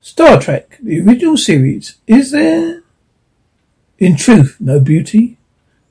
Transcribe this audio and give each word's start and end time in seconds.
Star 0.00 0.40
Trek, 0.40 0.78
the 0.80 1.00
original 1.00 1.36
series. 1.36 1.96
Is 2.06 2.30
there, 2.30 2.84
in 3.98 4.16
truth, 4.16 4.56
no 4.60 4.78
beauty? 4.78 5.38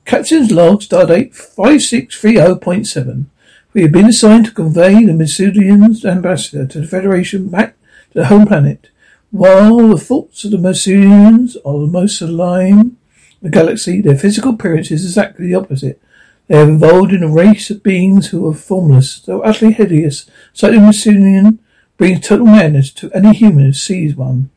Captain's 0.06 0.50
log, 0.50 0.80
stardate 0.80 1.36
5630.7. 1.36 3.26
We 3.74 3.82
have 3.82 3.92
been 3.92 4.06
assigned 4.06 4.46
to 4.46 4.52
convey 4.52 5.04
the 5.04 5.12
Medusan's 5.12 6.06
ambassador 6.06 6.66
to 6.66 6.80
the 6.80 6.86
Federation 6.86 7.48
back 7.48 7.76
to 8.12 8.20
the 8.20 8.26
home 8.28 8.46
planet. 8.46 8.88
While 9.30 9.88
the 9.88 9.98
thoughts 9.98 10.42
of 10.42 10.52
the 10.52 10.56
Medusans 10.56 11.56
are 11.66 11.78
the 11.78 11.92
most 11.92 12.16
sublime 12.16 12.96
the 13.42 13.50
galaxy, 13.50 14.00
their 14.00 14.16
physical 14.16 14.54
appearance 14.54 14.90
is 14.90 15.04
exactly 15.04 15.48
the 15.48 15.54
opposite. 15.54 16.00
They 16.46 16.56
have 16.56 16.70
evolved 16.70 17.12
in 17.12 17.22
a 17.22 17.28
race 17.28 17.68
of 17.68 17.82
beings 17.82 18.28
who 18.28 18.48
are 18.48 18.54
formless, 18.54 19.16
so 19.16 19.42
utterly 19.42 19.74
hideous, 19.74 20.30
so 20.54 20.70
the 20.70 20.78
Mesurian 20.78 21.58
brings 21.98 22.26
total 22.26 22.46
madness 22.46 22.90
to 22.92 23.12
any 23.12 23.34
human 23.34 23.66
who 23.66 23.72
sees 23.74 24.14
one. 24.14 24.48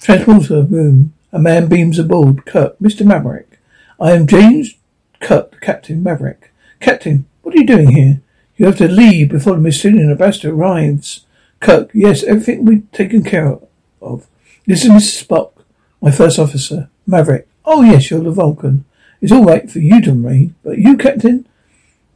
Transporter 0.00 0.62
room. 0.62 1.12
A 1.32 1.38
man 1.38 1.68
beams 1.68 1.98
aboard. 1.98 2.46
Kirk, 2.46 2.78
Mr. 2.78 3.04
Maverick. 3.04 3.58
I 4.00 4.12
am 4.12 4.26
James 4.26 4.76
Kirk, 5.20 5.60
Captain 5.60 6.02
Maverick. 6.02 6.52
Captain, 6.80 7.26
what 7.42 7.54
are 7.54 7.58
you 7.58 7.66
doing 7.66 7.90
here? 7.90 8.22
You 8.56 8.66
have 8.66 8.78
to 8.78 8.88
leave 8.88 9.28
before 9.28 9.56
the 9.56 9.60
Medusan 9.60 10.10
ambassador 10.10 10.54
arrives. 10.54 11.26
Kirk, 11.60 11.90
yes, 11.92 12.22
everything 12.22 12.64
be 12.64 12.80
taken 12.92 13.24
care 13.24 13.58
of. 14.00 14.26
This 14.66 14.84
is 14.84 14.90
Mr. 14.90 15.26
Spock, 15.26 15.64
my 16.00 16.12
first 16.12 16.38
officer. 16.38 16.88
Maverick. 17.06 17.48
Oh 17.64 17.82
yes, 17.82 18.10
you're 18.10 18.20
the 18.20 18.30
Vulcan. 18.30 18.84
It's 19.20 19.32
all 19.32 19.44
right 19.44 19.68
for 19.68 19.80
you 19.80 20.00
to 20.02 20.12
remain, 20.12 20.54
but 20.62 20.78
you, 20.78 20.96
Captain, 20.96 21.46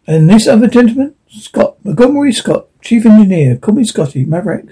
and 0.06 0.30
this 0.30 0.46
other 0.46 0.68
gentleman, 0.68 1.16
Scott, 1.28 1.76
Montgomery 1.84 2.32
Scott, 2.32 2.68
Chief 2.82 3.06
Engineer. 3.06 3.56
Call 3.56 3.74
me 3.74 3.84
Scotty, 3.84 4.24
Maverick. 4.24 4.66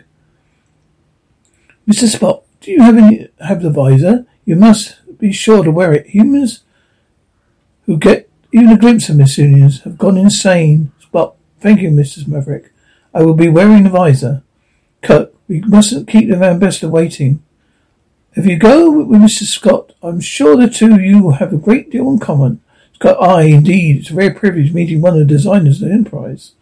Mr. 1.89 2.15
Spock, 2.15 2.43
do 2.61 2.71
you 2.71 2.83
have 2.83 2.99
any, 2.99 3.29
have 3.41 3.63
the 3.63 3.71
visor? 3.71 4.27
You 4.45 4.57
must 4.57 4.97
be 5.19 5.33
sure 5.33 5.65
to 5.65 5.71
wear 5.71 5.93
it. 5.93 6.09
Humans 6.09 6.63
who 7.87 7.97
get 7.97 8.29
even 8.53 8.71
a 8.71 8.79
glimpse 8.79 9.09
of 9.09 9.17
Medusans 9.17 9.83
have 9.83 9.97
gone 9.97 10.17
insane. 10.17 10.93
Spock, 11.01 11.35
thank 11.61 11.81
you, 11.81 11.91
Mr. 11.91 12.27
Maverick. 12.27 12.73
I 13.15 13.23
will 13.23 13.35
be 13.35 13.49
wearing 13.49 13.85
the 13.85 13.91
visor. 13.91 14.43
Kirk, 15.03 15.33
we 15.49 15.61
mustn't 15.61 16.09
keep 16.09 16.29
the 16.29 16.37
ambassador 16.37 16.89
waiting. 16.89 17.43
If 18.35 18.47
you 18.47 18.59
go 18.59 18.91
with 18.91 19.21
Mr. 19.21 19.43
Scott, 19.43 19.93
I'm 20.03 20.21
sure 20.21 20.57
the 20.57 20.69
two 20.69 20.95
of 20.95 21.01
you 21.01 21.23
will 21.23 21.33
have 21.33 21.53
a 21.53 21.57
great 21.57 21.91
deal 21.91 22.09
in 22.11 22.19
common. 22.19 22.61
Scott, 22.95 23.17
I, 23.21 23.43
indeed, 23.45 24.01
it's 24.01 24.11
a 24.11 24.15
rare 24.15 24.35
privilege 24.35 24.73
meeting 24.73 25.01
one 25.01 25.15
of 25.15 25.21
the 25.21 25.25
designers 25.25 25.81
of 25.81 25.89
the 25.89 25.95
Enterprise. 25.95 26.53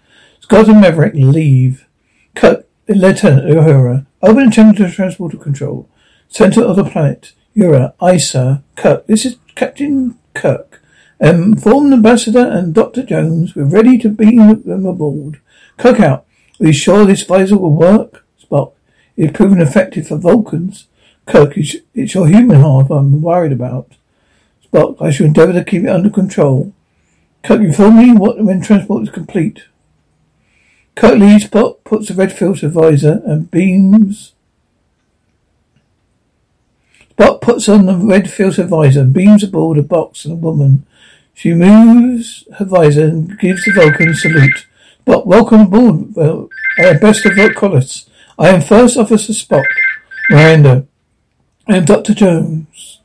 Scott 0.48 0.70
and 0.70 0.80
Maverick 0.80 1.12
leave. 1.12 1.86
Kirk, 2.34 2.66
Lieutenant 2.88 3.46
Uhura, 3.50 4.06
open 4.22 4.48
the 4.48 4.90
transporter 4.90 5.36
control. 5.36 5.86
Center 6.30 6.62
of 6.62 6.76
the 6.76 6.84
planet. 6.84 7.34
Uhura, 7.54 7.92
I, 8.00 8.16
sir. 8.16 8.62
Kirk, 8.74 9.06
this 9.06 9.26
is 9.26 9.36
Captain 9.56 10.18
Kirk. 10.32 10.80
Um, 11.20 11.52
inform 11.52 11.90
the 11.90 11.96
ambassador 11.96 12.48
and 12.48 12.74
Dr. 12.74 13.02
Jones. 13.02 13.54
We're 13.54 13.66
ready 13.66 13.98
to 13.98 14.08
beam 14.08 14.62
them 14.62 14.86
aboard. 14.86 15.42
Kirk 15.76 16.00
out. 16.00 16.24
Are 16.60 16.68
you 16.68 16.72
sure 16.72 17.04
this 17.04 17.24
visor 17.24 17.58
will 17.58 17.76
work? 17.76 18.24
Spock. 18.42 18.72
It's 19.18 19.36
proven 19.36 19.60
effective 19.60 20.08
for 20.08 20.16
Vulcans. 20.16 20.86
Kirk, 21.26 21.58
it's 21.58 22.14
your 22.14 22.26
human 22.26 22.62
heart 22.62 22.86
I'm 22.90 23.20
worried 23.20 23.52
about. 23.52 23.92
Spock, 24.64 24.96
I 24.98 25.10
shall 25.10 25.26
endeavour 25.26 25.52
to 25.52 25.62
keep 25.62 25.82
it 25.82 25.90
under 25.90 26.08
control. 26.08 26.72
Kirk, 27.44 27.60
inform 27.60 27.98
me 27.98 28.14
what 28.14 28.42
when 28.42 28.62
transport 28.62 29.02
is 29.02 29.10
complete. 29.10 29.64
Kirk 30.98 31.16
leaves 31.16 31.46
puts 31.46 32.10
a 32.10 32.14
red 32.14 32.32
filter 32.32 32.68
visor 32.68 33.22
and 33.24 33.48
beams. 33.52 34.34
Spock 37.16 37.40
puts 37.40 37.68
on 37.68 37.86
the 37.86 37.94
red 37.94 38.28
filter 38.28 38.64
visor 38.64 39.02
and 39.02 39.12
beams 39.12 39.44
aboard 39.44 39.78
a 39.78 39.82
box 39.82 40.24
and 40.24 40.32
a 40.32 40.36
woman. 40.36 40.84
She 41.34 41.54
moves 41.54 42.48
her 42.58 42.64
visor 42.64 43.04
and 43.04 43.38
gives 43.38 43.64
the 43.64 43.74
Vulcan 43.74 44.08
a 44.08 44.14
salute. 44.14 44.66
Spock, 45.06 45.24
welcome 45.24 45.60
aboard, 45.60 46.16
well, 46.16 46.48
uh, 46.80 46.98
best 46.98 47.24
of 47.24 47.36
luck, 47.36 47.52
Kollos. 47.52 48.08
I 48.36 48.48
am 48.48 48.60
First 48.60 48.96
Officer 48.96 49.32
Spock. 49.32 49.66
Miranda. 50.30 50.84
I 51.68 51.76
am 51.76 51.84
Dr. 51.84 52.12
Jones. 52.12 52.98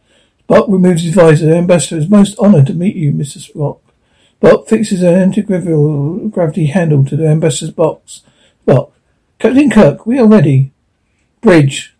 Spock 0.49 0.65
removes 0.67 1.03
his 1.03 1.13
visor. 1.13 1.45
The 1.45 1.57
ambassador 1.57 2.01
is 2.01 2.09
most 2.09 2.35
honored 2.39 2.65
to 2.67 2.73
meet 2.73 2.95
you, 2.95 3.11
Mr. 3.11 3.37
Spock. 3.37 3.81
Spock 4.43 4.67
fixes 4.67 5.01
an 5.01 5.15
anti-gravity 5.15 6.65
handle 6.65 7.05
to 7.05 7.15
the 7.15 7.27
ambassador's 7.27 7.73
box. 7.73 8.23
Spock. 8.67 8.91
Captain 9.39 9.69
Kirk, 9.69 10.05
we 10.05 10.19
are 10.19 10.27
ready. 10.27 10.73
Bridge. 11.39 11.95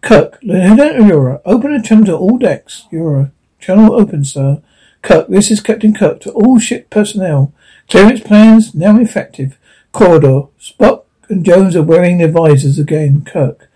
Kirk, 0.00 0.38
Lieutenant 0.44 0.98
Uhura, 0.98 1.40
open 1.44 1.74
a 1.74 1.82
channel 1.82 2.04
to 2.04 2.16
all 2.16 2.38
decks. 2.38 2.84
Uhura. 2.92 3.32
Channel 3.58 3.92
open, 3.92 4.24
sir. 4.24 4.62
Kirk, 5.02 5.26
this 5.26 5.50
is 5.50 5.60
Captain 5.60 5.92
Kirk 5.92 6.20
to 6.20 6.30
all 6.30 6.60
ship 6.60 6.90
personnel. 6.90 7.52
Clearance 7.88 8.20
plans 8.20 8.72
now 8.72 8.96
effective. 9.00 9.58
Corridor. 9.90 10.42
Spock 10.60 11.02
and 11.28 11.44
Jones 11.44 11.74
are 11.74 11.82
wearing 11.82 12.18
their 12.18 12.30
visors 12.30 12.78
again. 12.78 13.24
Kirk. 13.24 13.68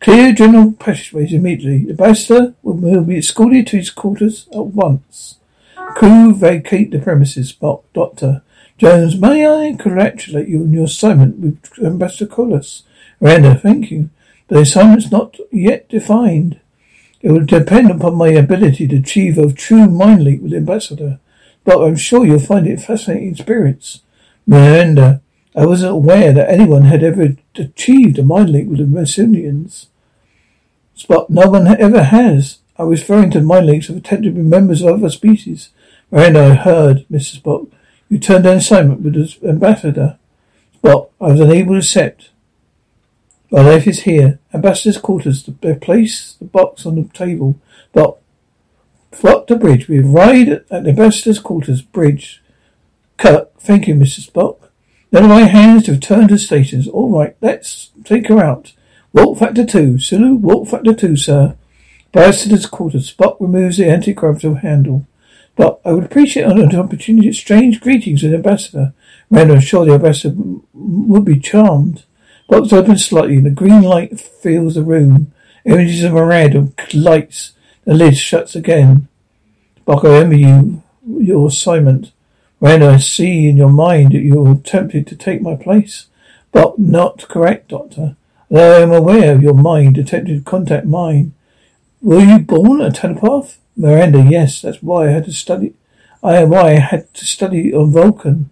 Clear 0.00 0.32
general 0.32 0.72
passageways 0.72 1.34
immediately. 1.34 1.84
The 1.84 1.90
ambassador 1.90 2.54
will 2.62 3.04
be 3.04 3.18
escorted 3.18 3.66
to 3.66 3.76
his 3.76 3.90
quarters 3.90 4.48
at 4.54 4.66
once. 4.68 5.36
Crew 5.94 6.34
vacate 6.34 6.90
the 6.90 6.98
premises. 6.98 7.52
Spock. 7.52 7.84
Doctor. 7.94 8.42
Jones, 8.78 9.16
may 9.16 9.46
I 9.46 9.76
congratulate 9.78 10.48
you 10.48 10.62
on 10.62 10.72
your 10.72 10.84
assignment 10.84 11.38
with 11.38 11.78
Ambassador 11.84 12.26
Kollos? 12.26 12.82
Miranda, 13.20 13.54
thank 13.54 13.90
you. 13.90 14.10
But 14.48 14.56
The 14.56 14.62
assignment's 14.62 15.10
not 15.10 15.36
yet 15.52 15.88
defined. 15.88 16.58
It 17.20 17.30
will 17.30 17.44
depend 17.44 17.90
upon 17.90 18.16
my 18.16 18.28
ability 18.28 18.88
to 18.88 18.96
achieve 18.96 19.38
a 19.38 19.52
true 19.52 19.86
mind 19.86 20.24
link 20.24 20.42
with 20.42 20.54
ambassador. 20.54 21.20
But 21.64 21.82
I'm 21.82 21.96
sure 21.96 22.26
you'll 22.26 22.40
find 22.40 22.66
it 22.66 22.80
fascinating 22.80 23.30
experience. 23.30 24.02
Miranda, 24.46 25.22
I 25.54 25.66
wasn't 25.66 25.92
aware 25.92 26.32
that 26.32 26.50
anyone 26.50 26.86
had 26.86 27.04
ever 27.04 27.36
achieved 27.54 28.18
a 28.18 28.24
mind 28.24 28.50
link 28.50 28.68
with 28.68 28.78
the 28.78 28.84
Medusans. 28.84 29.86
Spock, 30.96 31.30
no 31.30 31.48
one 31.48 31.68
ever 31.68 32.02
has. 32.02 32.58
I 32.76 32.84
was 32.84 33.00
referring 33.00 33.30
to 33.32 33.40
mind 33.40 33.66
links 33.66 33.88
of 33.88 33.96
attempted 33.96 34.36
members 34.36 34.82
of 34.82 34.94
other 34.94 35.10
species. 35.10 35.68
Miranda, 36.12 36.44
I 36.44 36.54
heard, 36.54 37.06
Mrs. 37.10 37.40
Spock. 37.40 37.72
You 38.10 38.18
turned 38.18 38.44
down 38.44 38.58
assignment 38.58 39.00
with 39.00 39.14
the 39.14 39.48
ambassador. 39.48 40.18
Spock, 40.76 41.08
I 41.18 41.28
was 41.28 41.40
unable 41.40 41.72
to 41.72 41.78
accept. 41.78 42.28
My 43.50 43.62
life 43.62 43.86
is 43.86 44.02
here. 44.02 44.38
Ambassador's 44.52 44.98
quarters. 44.98 45.48
They 45.62 45.74
place 45.74 46.34
the 46.34 46.44
box 46.44 46.84
on 46.84 46.96
the 46.96 47.08
table. 47.14 47.58
Spock, 47.94 48.18
flock 49.10 49.46
the 49.46 49.56
bridge. 49.56 49.88
We 49.88 50.00
arrived 50.00 50.50
at 50.50 50.68
the 50.68 50.90
ambassador's 50.90 51.38
quarters. 51.38 51.80
Bridge. 51.80 52.42
Cut. 53.16 53.54
Thank 53.58 53.88
you, 53.88 53.94
Mrs. 53.94 54.30
Spock. 54.30 54.58
None 55.12 55.24
of 55.24 55.30
my 55.30 55.42
hands 55.42 55.84
to 55.84 55.92
return 55.92 56.28
to 56.28 56.38
stations. 56.38 56.88
All 56.88 57.10
right, 57.10 57.36
let's 57.40 57.90
take 58.04 58.28
her 58.28 58.42
out. 58.42 58.74
Warp 59.14 59.38
factor 59.38 59.64
two. 59.64 59.98
Sulu, 59.98 60.34
warp 60.34 60.68
factor 60.68 60.92
two, 60.92 61.16
sir. 61.16 61.56
Ambassador's 62.14 62.66
quarters. 62.66 63.14
Spock 63.14 63.38
removes 63.40 63.78
the 63.78 63.88
anti-gravity 63.88 64.54
handle. 64.54 65.06
But 65.56 65.80
I 65.84 65.92
would 65.92 66.04
appreciate 66.04 66.46
an 66.46 66.74
opportunity 66.76 67.26
to 67.26 67.28
exchange 67.28 67.80
greetings 67.80 68.22
with 68.22 68.34
ambassador. 68.34 68.94
Randall, 69.30 69.60
sure 69.60 69.84
the 69.84 69.94
ambassador 69.94 70.34
would 70.72 71.24
be 71.24 71.38
charmed. 71.38 72.04
Box 72.48 72.72
opens 72.72 73.04
slightly 73.04 73.36
and 73.36 73.46
the 73.46 73.50
green 73.50 73.82
light 73.82 74.18
fills 74.20 74.74
the 74.74 74.82
room. 74.82 75.32
Images 75.64 76.04
of 76.04 76.14
a 76.14 76.24
red 76.24 76.72
lights. 76.94 77.52
The 77.84 77.94
lid 77.94 78.16
shuts 78.16 78.54
again. 78.54 79.08
Spock, 79.86 80.04
I 80.04 80.30
you, 80.34 80.82
your 81.06 81.48
assignment. 81.48 82.12
When 82.58 82.82
I 82.82 82.98
see 82.98 83.48
in 83.48 83.56
your 83.56 83.72
mind 83.72 84.12
that 84.12 84.20
you're 84.20 84.54
tempted 84.54 85.06
to 85.08 85.16
take 85.16 85.42
my 85.42 85.56
place. 85.56 86.06
But 86.52 86.78
not 86.78 87.28
correct, 87.28 87.68
Doctor. 87.68 88.16
Though 88.50 88.76
I 88.76 88.82
am 88.82 88.92
aware 88.92 89.34
of 89.34 89.42
your 89.42 89.54
mind 89.54 89.98
attempted 89.98 90.36
to 90.36 90.50
contact 90.50 90.86
mine. 90.86 91.32
Were 92.00 92.20
you 92.20 92.38
born 92.38 92.80
a 92.80 92.92
telepath? 92.92 93.58
Miranda, 93.76 94.22
yes, 94.28 94.60
that's 94.62 94.82
why 94.82 95.08
I 95.08 95.12
had 95.12 95.24
to 95.24 95.32
study. 95.32 95.74
I 96.22 96.44
why 96.44 96.72
I 96.72 96.78
had 96.78 97.12
to 97.14 97.26
study 97.26 97.74
on 97.74 97.92
Vulcan. 97.92 98.50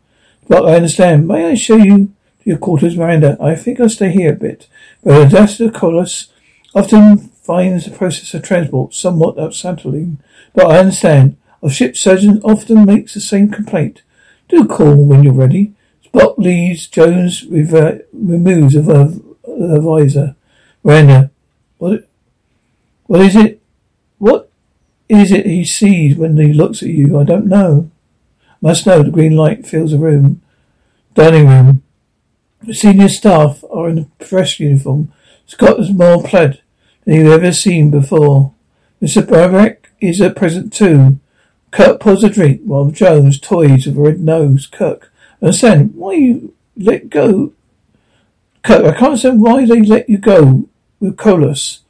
But 0.49 0.67
I 0.67 0.75
understand. 0.75 1.29
May 1.29 1.47
I 1.47 1.55
show 1.55 1.77
you 1.77 2.13
your 2.43 2.59
quarters, 2.59 2.97
Miranda? 2.97 3.37
I 3.41 3.55
think 3.55 3.81
I'll 3.81 3.89
stay 3.89 4.11
here 4.11 4.33
a 4.33 4.37
bit. 4.37 4.67
But 5.05 5.29
Adasta 5.29 5.73
Colossus 5.73 6.33
often 6.75 7.19
finds 7.19 7.85
the 7.85 7.91
process 7.93 8.35
of 8.35 8.43
transport 8.43 8.95
somewhat 8.95 9.39
unsettling. 9.39 10.19
But 10.55 10.67
I 10.67 10.79
understand. 10.79 11.37
A 11.63 11.71
ship 11.71 11.97
surgeon 11.97 12.41
often 12.43 12.87
makes 12.87 13.15
the 13.15 13.21
same 13.21 13.51
complaint. 13.51 14.03
Do 14.49 14.67
call 14.67 15.07
when 15.07 15.23
you're 15.23 15.33
ready. 15.33 15.75
Spock 16.05 16.39
leaves. 16.39 16.89
Jones 16.89 17.47
rever- 17.47 18.05
removes 18.13 18.75
a 18.75 19.13
visor. 19.45 20.35
Miranda, 20.83 21.31
what? 21.79 22.09
What 23.07 23.21
is 23.21 23.37
it? 23.37 23.61
What 24.19 24.50
is 25.11 25.33
it 25.33 25.45
he 25.45 25.65
sees 25.65 26.17
when 26.17 26.37
he 26.37 26.53
looks 26.53 26.83
at 26.83 26.89
you? 26.89 27.19
I 27.19 27.25
don't 27.25 27.47
know. 27.47 27.91
Must 28.61 28.87
know 28.87 29.03
the 29.03 29.11
green 29.11 29.37
light 29.37 29.67
fills 29.67 29.91
the 29.91 29.99
room. 29.99 30.41
Dining 31.15 31.49
room. 31.49 31.83
The 32.63 32.75
senior 32.75 33.09
staff 33.09 33.65
are 33.71 33.89
in 33.89 33.99
a 33.99 34.25
fresh 34.25 34.61
uniform. 34.61 35.13
Scott 35.47 35.81
is 35.81 35.91
more 35.91 36.23
plaid 36.23 36.61
than 37.05 37.15
you've 37.17 37.33
ever 37.33 37.53
seen 37.53 37.91
before. 37.91 38.53
Mr. 39.03 39.27
Broderick 39.27 39.91
is 40.01 40.21
at 40.21 40.37
present 40.37 40.73
too. 40.73 41.19
Kirk 41.73 42.01
pours 42.01 42.23
a 42.23 42.29
drink 42.29 42.63
while 42.65 42.91
Jones 42.91 43.41
toys 43.41 43.87
with 43.87 43.97
a 43.97 44.01
red 44.01 44.21
nose. 44.21 44.67
Kirk, 44.67 45.13
understand 45.43 45.95
why 45.97 46.13
you 46.13 46.55
let 46.77 47.11
go. 47.11 47.53
Kirk, 48.63 48.85
I 48.85 48.93
can't 48.93 49.03
understand 49.03 49.41
why 49.41 49.67
they 49.67 49.83
let 49.83 50.09
you 50.09 50.19
go 50.19 50.69
with 51.01 51.17
Colossus. 51.17 51.81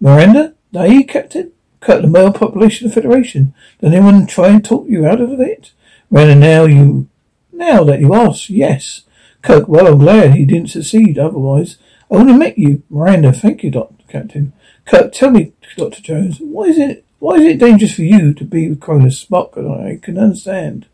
Miranda? 0.00 0.54
Nay, 0.72 1.02
Captain? 1.02 1.52
Cut 1.80 2.02
the 2.02 2.08
male 2.08 2.32
population 2.32 2.86
of 2.86 2.94
the 2.94 3.00
Federation. 3.00 3.54
Did 3.80 3.94
anyone 3.94 4.26
try 4.26 4.48
and 4.48 4.64
talk 4.64 4.88
you 4.88 5.06
out 5.06 5.20
of 5.20 5.38
it? 5.40 5.72
Miranda, 6.10 6.34
now 6.34 6.64
you, 6.64 7.08
now 7.52 7.84
that 7.84 8.00
you 8.00 8.14
ask, 8.14 8.50
yes. 8.50 9.02
Kirk, 9.42 9.68
well, 9.68 9.86
I'm 9.86 9.98
glad 9.98 10.34
he 10.34 10.44
didn't 10.44 10.70
succeed, 10.70 11.18
otherwise. 11.18 11.78
I 12.10 12.16
would 12.16 12.28
have 12.28 12.38
met 12.38 12.58
you. 12.58 12.82
Miranda, 12.90 13.32
thank 13.32 13.62
you, 13.62 13.70
Doctor 13.70 14.04
Captain. 14.08 14.52
Kirk, 14.86 15.12
tell 15.12 15.30
me, 15.30 15.52
Dr. 15.76 16.02
Jones, 16.02 16.38
why 16.40 16.64
is 16.64 16.78
it, 16.78 17.04
why 17.18 17.34
is 17.34 17.44
it 17.44 17.58
dangerous 17.58 17.94
for 17.94 18.02
you 18.02 18.32
to 18.34 18.44
be 18.44 18.68
with 18.68 18.80
Cronus 18.80 19.24
Spock? 19.24 19.56
I 19.58 19.98
can 20.02 20.18
understand. 20.18 20.86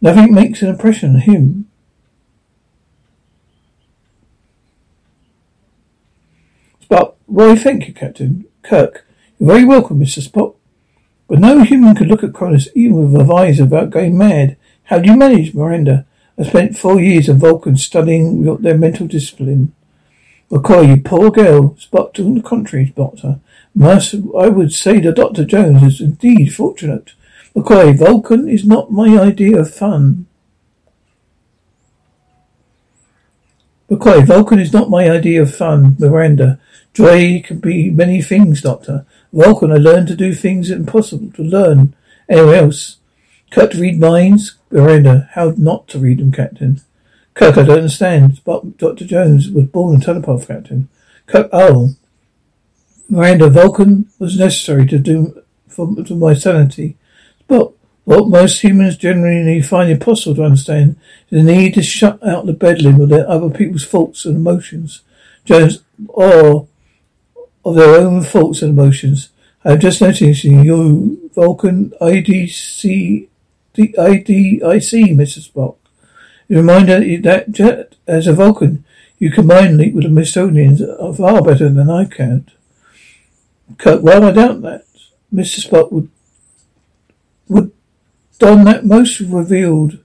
Nothing 0.00 0.34
makes 0.34 0.60
an 0.60 0.68
impression 0.68 1.14
on 1.14 1.20
him. 1.20 1.70
Spock, 6.82 7.14
why, 7.26 7.56
thank 7.56 7.88
you, 7.88 7.94
Captain. 7.94 8.44
Kirk, 8.62 9.06
you're 9.38 9.48
very 9.48 9.64
welcome, 9.64 10.00
Mr. 10.00 10.26
Spock. 10.26 10.54
But 11.28 11.38
no 11.38 11.62
human 11.62 11.94
could 11.94 12.08
look 12.08 12.22
at 12.22 12.34
Cronus 12.34 12.68
even 12.74 13.12
with 13.12 13.20
a 13.20 13.24
visor 13.24 13.64
without 13.64 13.90
going 13.90 14.16
mad. 14.16 14.56
How 14.84 14.98
do 14.98 15.10
you 15.10 15.16
manage, 15.16 15.54
Miranda? 15.54 16.06
I 16.38 16.42
spent 16.42 16.76
four 16.76 17.00
years 17.00 17.28
on 17.28 17.38
Vulcan 17.38 17.76
studying 17.76 18.44
their 18.60 18.76
mental 18.76 19.06
discipline. 19.06 19.72
McCoy, 20.50 20.88
you 20.88 21.02
poor 21.02 21.30
girl. 21.30 21.70
Spock, 21.80 22.18
on 22.18 22.34
the 22.34 22.42
contrary, 22.42 22.92
Doctor. 22.94 23.40
Must, 23.74 24.14
I 24.36 24.48
would 24.48 24.72
say 24.72 25.00
that 25.00 25.16
Dr. 25.16 25.44
Jones 25.44 25.82
is 25.82 26.00
indeed 26.00 26.54
fortunate. 26.54 27.12
McCoy, 27.56 27.96
Vulcan 27.96 28.48
is 28.48 28.64
not 28.64 28.92
my 28.92 29.18
idea 29.18 29.60
of 29.60 29.72
fun. 29.72 30.26
McCoy, 33.90 34.24
Vulcan 34.26 34.58
is 34.58 34.72
not 34.72 34.90
my 34.90 35.08
idea 35.08 35.42
of 35.42 35.54
fun. 35.54 35.96
Miranda, 35.98 36.58
joy 36.92 37.42
can 37.44 37.58
be 37.60 37.90
many 37.90 38.20
things, 38.20 38.60
Doctor. 38.60 39.06
Vulcan, 39.34 39.72
I 39.72 39.76
learn 39.76 40.06
to 40.06 40.14
do 40.14 40.32
things 40.32 40.70
impossible 40.70 41.32
to 41.32 41.42
learn 41.42 41.96
anywhere 42.28 42.62
else. 42.62 42.98
Kirk 43.50 43.72
to 43.72 43.80
read 43.80 43.98
minds? 43.98 44.56
Miranda, 44.70 45.28
how 45.32 45.54
not 45.56 45.88
to 45.88 45.98
read 45.98 46.18
them, 46.18 46.30
Captain? 46.30 46.80
Kirk, 47.34 47.58
I 47.58 47.64
don't 47.64 47.78
understand. 47.78 48.40
But 48.44 48.78
Dr. 48.78 49.04
Jones 49.04 49.50
was 49.50 49.66
born 49.66 49.96
a 49.96 50.04
telepath, 50.04 50.46
Captain. 50.46 50.88
Kirk, 51.26 51.48
oh. 51.52 51.90
Miranda, 53.08 53.50
Vulcan 53.50 54.08
was 54.20 54.38
necessary 54.38 54.86
to 54.86 55.00
do 55.00 55.42
for 55.66 55.92
to 56.04 56.14
my 56.14 56.34
sanity. 56.34 56.96
But 57.48 57.72
what 58.04 58.28
most 58.28 58.62
humans 58.62 58.96
generally 58.96 59.60
find 59.62 59.90
impossible 59.90 60.36
to 60.36 60.44
understand 60.44 60.96
is 61.30 61.44
the 61.44 61.52
need 61.52 61.74
to 61.74 61.82
shut 61.82 62.24
out 62.24 62.46
the 62.46 62.52
bedlam 62.52 63.00
of 63.00 63.08
their 63.08 63.28
other 63.28 63.50
people's 63.50 63.84
faults 63.84 64.24
and 64.24 64.36
emotions. 64.36 65.02
Jones, 65.44 65.82
or 66.06 66.68
of 67.64 67.74
their 67.74 67.94
own 67.94 68.22
faults 68.22 68.62
and 68.62 68.78
emotions. 68.78 69.30
I 69.64 69.72
am 69.72 69.80
just 69.80 70.00
noticing 70.00 70.64
you, 70.64 71.30
Vulcan 71.34 71.92
IDC, 72.00 73.28
IDIC, 73.76 75.14
Mr. 75.14 75.50
Spock. 75.50 75.76
You 76.48 76.58
remind 76.58 76.88
that, 76.88 77.44
that 77.54 77.94
as 78.06 78.26
a 78.26 78.34
Vulcan, 78.34 78.84
you 79.18 79.30
combine 79.30 79.78
with 79.78 80.04
the 80.04 80.10
Medusans 80.10 81.16
far 81.16 81.42
better 81.42 81.68
than 81.70 81.88
I 81.88 82.04
can. 82.04 82.46
Kirk, 83.78 84.02
well, 84.02 84.24
I 84.24 84.32
doubt 84.32 84.60
that. 84.62 84.84
Mr. 85.32 85.66
Spock 85.66 85.90
would 85.90 86.10
would 87.48 87.72
don 88.38 88.64
that 88.64 88.84
most 88.84 89.20
revealed 89.20 89.98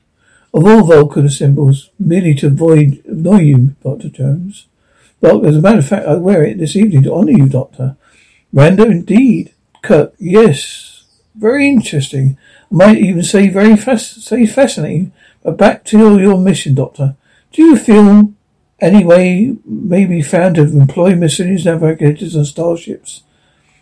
of 0.54 0.66
all 0.66 0.84
Vulcan 0.84 1.30
symbols 1.30 1.90
merely 2.00 2.34
to 2.36 2.48
avoid 2.48 3.04
annoy 3.06 3.40
you, 3.40 3.76
Dr. 3.84 4.10
Jones. 4.10 4.66
Well, 5.22 5.46
as 5.46 5.58
a 5.58 5.62
matter 5.62 5.80
of 5.80 5.88
fact, 5.88 6.08
I 6.08 6.16
wear 6.16 6.44
it 6.44 6.58
this 6.58 6.76
evening 6.76 7.04
to 7.04 7.14
honour 7.14 7.32
you, 7.32 7.50
Doctor. 7.50 7.98
Randa, 8.54 8.86
indeed. 8.86 9.54
Kirk, 9.82 10.14
yes. 10.18 11.04
Very 11.36 11.68
interesting. 11.68 12.38
I 12.72 12.76
might 12.76 12.98
even 12.98 13.24
say 13.24 13.50
very 13.50 13.76
fas- 13.76 14.24
say 14.24 14.46
fascinating. 14.46 15.12
But 15.44 15.58
back 15.58 15.86
to 15.86 15.98
your, 15.98 16.20
your 16.20 16.38
mission, 16.38 16.76
Doctor. 16.76 17.16
Do 17.52 17.64
you 17.64 17.78
feel 17.78 18.34
any 18.80 19.04
way 19.04 19.58
may 19.66 20.06
be 20.06 20.22
found 20.22 20.56
to 20.56 20.64
employ 20.64 21.14
Medusans 21.14 21.66
navigators 21.66 22.36
on 22.36 22.46
starships? 22.46 23.24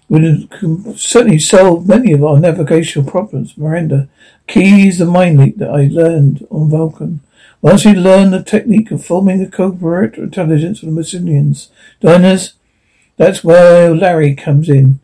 Would 0.10 0.50
certainly 0.98 1.38
solve 1.40 1.88
many 1.88 2.14
of 2.14 2.24
our 2.24 2.40
navigational 2.40 3.10
problems, 3.10 3.58
Miranda. 3.58 4.08
Key 4.48 4.88
is 4.88 5.00
the 5.00 5.06
mind 5.06 5.38
leap 5.38 5.58
that 5.58 5.70
I 5.70 5.90
learned 5.92 6.48
on 6.50 6.70
Vulcan. 6.70 7.20
Once 7.62 7.86
we 7.86 7.94
learn 7.94 8.32
the 8.32 8.44
technique 8.44 8.92
of 8.92 9.04
forming 9.04 9.40
the 9.40 9.50
covert 9.50 10.18
intelligence 10.18 10.84
of 10.84 10.94
the 10.94 11.02
Medusans, 11.02 11.70
diners, 12.00 12.54
that's 13.18 13.44
where 13.44 13.94
Larry 13.96 14.36
comes 14.36 14.70
in. 14.70 15.00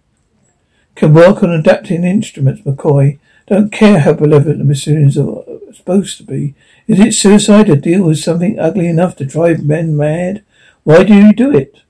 Can 0.96 1.16
work 1.16 1.42
on 1.42 1.50
adapting 1.50 2.04
instruments, 2.04 2.62
McCoy. 2.62 3.18
Don't 3.48 3.72
care 3.72 4.00
how 4.00 4.14
beloved 4.14 4.60
the 4.60 4.64
Medusans 4.64 5.18
are 5.18 5.74
supposed 5.74 6.18
to 6.18 6.24
be. 6.24 6.54
Is 6.88 7.00
it 7.00 7.14
suicide 7.14 7.66
to 7.66 7.76
deal 7.76 8.04
with 8.04 8.20
something 8.20 8.60
ugly 8.60 8.88
enough 8.88 9.16
to 9.18 9.26
drive 9.26 9.66
men 9.66 9.98
mad? 9.98 10.44
Why 10.84 11.04
do 11.04 11.16
you 11.16 11.34
do 11.34 11.52
it? 11.52 11.82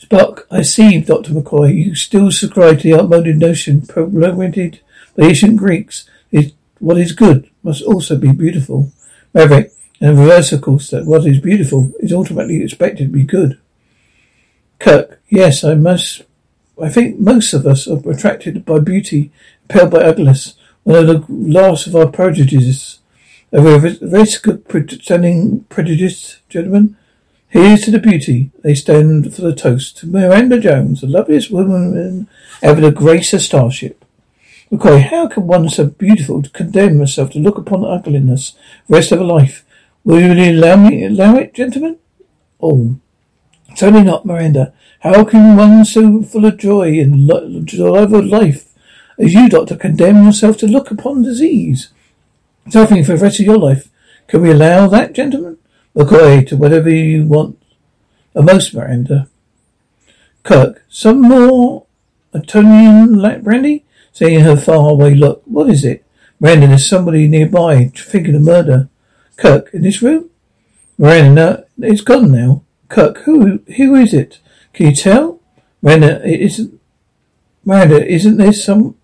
Spock, 0.00 0.44
I 0.50 0.62
see, 0.62 0.98
Dr. 1.00 1.32
McCoy. 1.32 1.74
You 1.74 1.94
still 1.94 2.32
subscribe 2.32 2.78
to 2.80 2.82
the 2.84 2.98
outmoded 2.98 3.38
notion 3.38 3.82
promulgated 3.82 4.80
by 5.16 5.26
ancient 5.26 5.58
Greeks. 5.58 6.08
Is 6.32 6.52
what 6.80 6.98
is 6.98 7.12
good 7.12 7.48
must 7.62 7.82
also 7.82 8.16
be 8.16 8.32
beautiful. 8.32 8.90
Maverick, 9.32 9.72
and 10.00 10.18
reverse, 10.18 10.50
of 10.52 10.62
course, 10.62 10.90
that 10.90 11.06
what 11.06 11.26
is 11.26 11.38
beautiful 11.38 11.92
is 12.00 12.12
ultimately 12.12 12.62
expected 12.62 13.04
to 13.04 13.12
be 13.12 13.22
good. 13.22 13.58
Kirk, 14.78 15.20
yes, 15.28 15.62
I 15.62 15.74
must. 15.74 16.22
I 16.82 16.88
think 16.88 17.20
most 17.20 17.52
of 17.52 17.66
us 17.66 17.86
are 17.86 18.00
attracted 18.10 18.64
by 18.64 18.78
beauty, 18.78 19.30
impelled 19.68 19.90
by 19.90 19.98
ugliness. 19.98 20.54
One 20.84 20.98
of 20.98 21.06
the 21.06 21.24
last 21.28 21.86
of 21.86 21.94
our 21.94 22.08
prejudices. 22.08 23.00
Are 23.52 23.58
A 23.58 23.78
risk 24.00 24.46
of 24.46 24.66
pretending 24.66 25.64
prejudice, 25.64 26.38
gentlemen. 26.48 26.96
Here's 27.48 27.82
to 27.82 27.90
the 27.90 27.98
beauty. 27.98 28.52
They 28.62 28.74
stand 28.74 29.34
for 29.34 29.42
the 29.42 29.54
toast. 29.54 30.04
Miranda 30.04 30.58
Jones, 30.60 31.00
the 31.00 31.08
loveliest 31.08 31.50
woman 31.50 32.28
ever 32.62 32.80
to 32.80 32.92
grace 32.92 33.32
a 33.34 33.40
starship. 33.40 33.99
McCoy, 34.70 35.02
how 35.02 35.26
can 35.26 35.48
one 35.48 35.68
so 35.68 35.86
beautiful 35.86 36.42
condemn 36.42 37.00
herself 37.00 37.32
to 37.32 37.40
look 37.40 37.58
upon 37.58 37.84
ugliness 37.84 38.52
the 38.86 38.96
rest 38.96 39.10
of 39.10 39.18
her 39.18 39.24
life? 39.24 39.64
Will 40.04 40.20
you 40.20 40.52
allow 40.52 40.76
me 40.76 41.04
allow 41.04 41.34
it, 41.36 41.54
gentlemen? 41.54 41.98
Oh, 42.62 42.96
certainly 43.74 44.04
not, 44.04 44.24
Miranda. 44.24 44.72
How 45.00 45.24
can 45.24 45.56
one 45.56 45.84
so 45.84 46.22
full 46.22 46.44
of 46.44 46.58
joy 46.58 47.00
and 47.00 47.26
love 47.26 48.12
of 48.12 48.24
life 48.26 48.72
as 49.18 49.34
you, 49.34 49.48
Doctor, 49.48 49.76
condemn 49.76 50.24
yourself 50.24 50.56
to 50.58 50.68
look 50.68 50.92
upon 50.92 51.22
disease? 51.22 51.90
Suffering 52.68 53.02
for 53.02 53.16
the 53.16 53.24
rest 53.24 53.40
of 53.40 53.46
your 53.46 53.58
life. 53.58 53.88
Can 54.28 54.42
we 54.42 54.52
allow 54.52 54.86
that, 54.86 55.14
gentlemen? 55.14 55.58
McCoy, 55.96 56.46
to 56.46 56.56
whatever 56.56 56.88
you 56.88 57.24
want. 57.24 57.60
A 58.36 58.42
most, 58.42 58.72
Miranda. 58.72 59.28
Kirk, 60.44 60.84
some 60.88 61.22
more 61.22 61.86
Antonian 62.32 63.42
brandy? 63.42 63.84
Seeing 64.12 64.40
her 64.40 64.56
far 64.56 64.90
away 64.90 65.14
look. 65.14 65.42
What 65.44 65.70
is 65.70 65.84
it? 65.84 66.04
Miranda, 66.40 66.68
there's 66.68 66.88
somebody 66.88 67.28
nearby 67.28 67.90
thinking 67.94 68.34
of 68.34 68.42
murder. 68.42 68.88
Kirk, 69.36 69.70
in 69.72 69.82
this 69.82 70.02
room? 70.02 70.30
Miranda, 70.98 71.66
it's 71.78 72.00
gone 72.00 72.30
now. 72.30 72.62
Kirk, 72.88 73.18
who, 73.18 73.58
who 73.76 73.94
is 73.94 74.12
it? 74.12 74.40
Can 74.72 74.86
you 74.86 74.94
tell? 74.94 75.40
Miranda, 75.82 76.26
it 76.26 76.40
isn't, 76.40 76.80
Miranda, 77.64 78.06
isn't 78.06 78.36
there 78.36 78.52
some, 78.52 78.96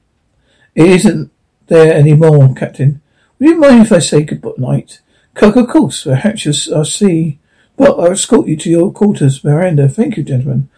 it 0.74 0.86
isn't 0.86 1.30
there 1.68 1.94
any 1.94 2.14
more, 2.14 2.54
Captain. 2.54 3.00
Would 3.38 3.48
you 3.48 3.58
mind 3.58 3.82
if 3.82 3.92
I 3.92 3.98
say 3.98 4.22
good 4.22 4.42
night? 4.58 5.00
Kirk, 5.34 5.56
of 5.56 5.68
course, 5.68 6.04
perhaps 6.04 6.70
I'll 6.70 6.84
see, 6.84 7.38
but 7.76 7.98
I'll 7.98 8.12
escort 8.12 8.46
you 8.46 8.56
to 8.56 8.70
your 8.70 8.92
quarters, 8.92 9.44
Miranda. 9.44 9.88
Thank 9.88 10.16
you, 10.16 10.22
gentlemen. 10.22 10.68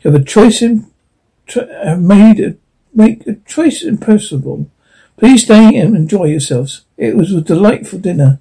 You 0.00 0.10
have 0.10 0.20
a 0.20 0.24
choice 0.24 0.62
in, 0.62 0.90
have 1.54 1.68
uh, 1.68 1.96
made 1.96 2.40
a, 2.40 2.56
make 2.98 3.26
a 3.26 3.36
choice 3.46 3.82
impossible. 3.82 4.68
Please 5.16 5.44
stay 5.44 5.76
and 5.78 5.96
enjoy 5.96 6.24
yourselves. 6.24 6.82
It 6.96 7.16
was 7.16 7.32
a 7.32 7.40
delightful 7.40 8.00
dinner. 8.00 8.40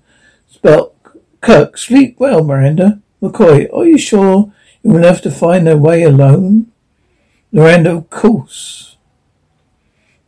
Spelt 0.50 0.96
Kirk, 1.42 1.78
sleep 1.78 2.20
well, 2.20 2.44
Miranda. 2.44 3.00
McCoy, 3.22 3.72
are 3.74 3.86
you 3.86 3.98
sure 3.98 4.52
you 4.84 4.92
will 4.92 5.04
have 5.04 5.22
to 5.22 5.32
find 5.32 5.66
their 5.66 5.78
way 5.78 6.04
alone? 6.04 6.72
Miranda, 7.52 7.96
of 7.96 8.10
course. 8.10 8.98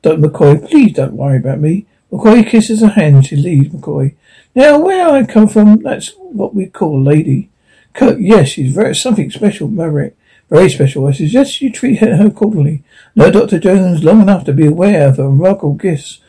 Dr. 0.01 0.19
McCoy, 0.19 0.69
please 0.69 0.93
don't 0.93 1.13
worry 1.13 1.37
about 1.37 1.59
me. 1.59 1.87
McCoy 2.11 2.47
kisses 2.47 2.81
her 2.81 2.89
hand. 2.89 3.25
She 3.25 3.35
leaves 3.35 3.69
McCoy. 3.69 4.15
Now, 4.55 4.79
where 4.79 5.09
I 5.09 5.25
come 5.25 5.47
from, 5.47 5.81
that's 5.81 6.13
what 6.17 6.55
we 6.55 6.67
call 6.67 7.01
lady. 7.01 7.49
Kirk, 7.93 8.17
yes, 8.19 8.49
she's 8.49 8.73
very 8.73 8.95
something 8.95 9.31
special, 9.31 9.67
Maverick. 9.67 10.15
Very 10.49 10.69
special. 10.69 11.05
I 11.05 11.11
suggest 11.11 11.61
you 11.61 11.71
treat 11.71 11.99
her 11.99 12.25
accordingly. 12.25 12.83
No, 13.15 13.29
Dr. 13.29 13.59
Jones, 13.59 14.03
long 14.03 14.21
enough 14.21 14.45
to 14.45 14.53
be 14.53 14.65
aware 14.65 15.07
of 15.07 15.17
her 15.17 15.29
remarkable 15.29 15.73
gifts. 15.73 16.19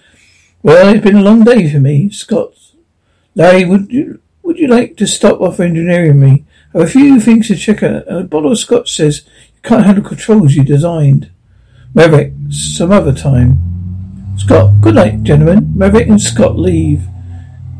Well, 0.63 0.95
it's 0.95 1.03
been 1.03 1.17
a 1.17 1.23
long 1.23 1.45
day 1.45 1.71
for 1.71 1.81
me. 1.81 2.11
Scott. 2.11 2.53
Larry, 3.35 3.65
would 3.65 3.91
you 3.93 4.21
would 4.43 4.59
you 4.59 4.67
like 4.67 4.97
to 4.97 5.07
stop 5.07 5.41
off 5.41 5.61
engineering 5.61 6.21
me? 6.21 6.45
I 6.75 6.79
have 6.79 6.89
a 6.89 6.91
few 6.91 7.21
things 7.21 7.49
to 7.49 7.57
check 7.57 7.83
out. 7.83 8.05
A 8.09 8.25
bottle 8.25 8.53
of 8.53 8.59
scotch 8.59 8.93
says 8.93 9.23
you 9.55 9.61
can't 9.63 9.87
handle 9.87 10.05
controls 10.05 10.55
you 10.55 10.65
designed. 10.65 11.31
Maverick, 11.95 12.33
some 12.51 12.93
other 12.93 13.15
time. 13.15 13.59
Scott, 14.37 14.81
good 14.81 14.97
night, 14.97 15.23
gentlemen. 15.23 15.73
Maverick 15.77 16.09
and 16.09 16.21
Scott 16.21 16.59
leave. 16.59 17.07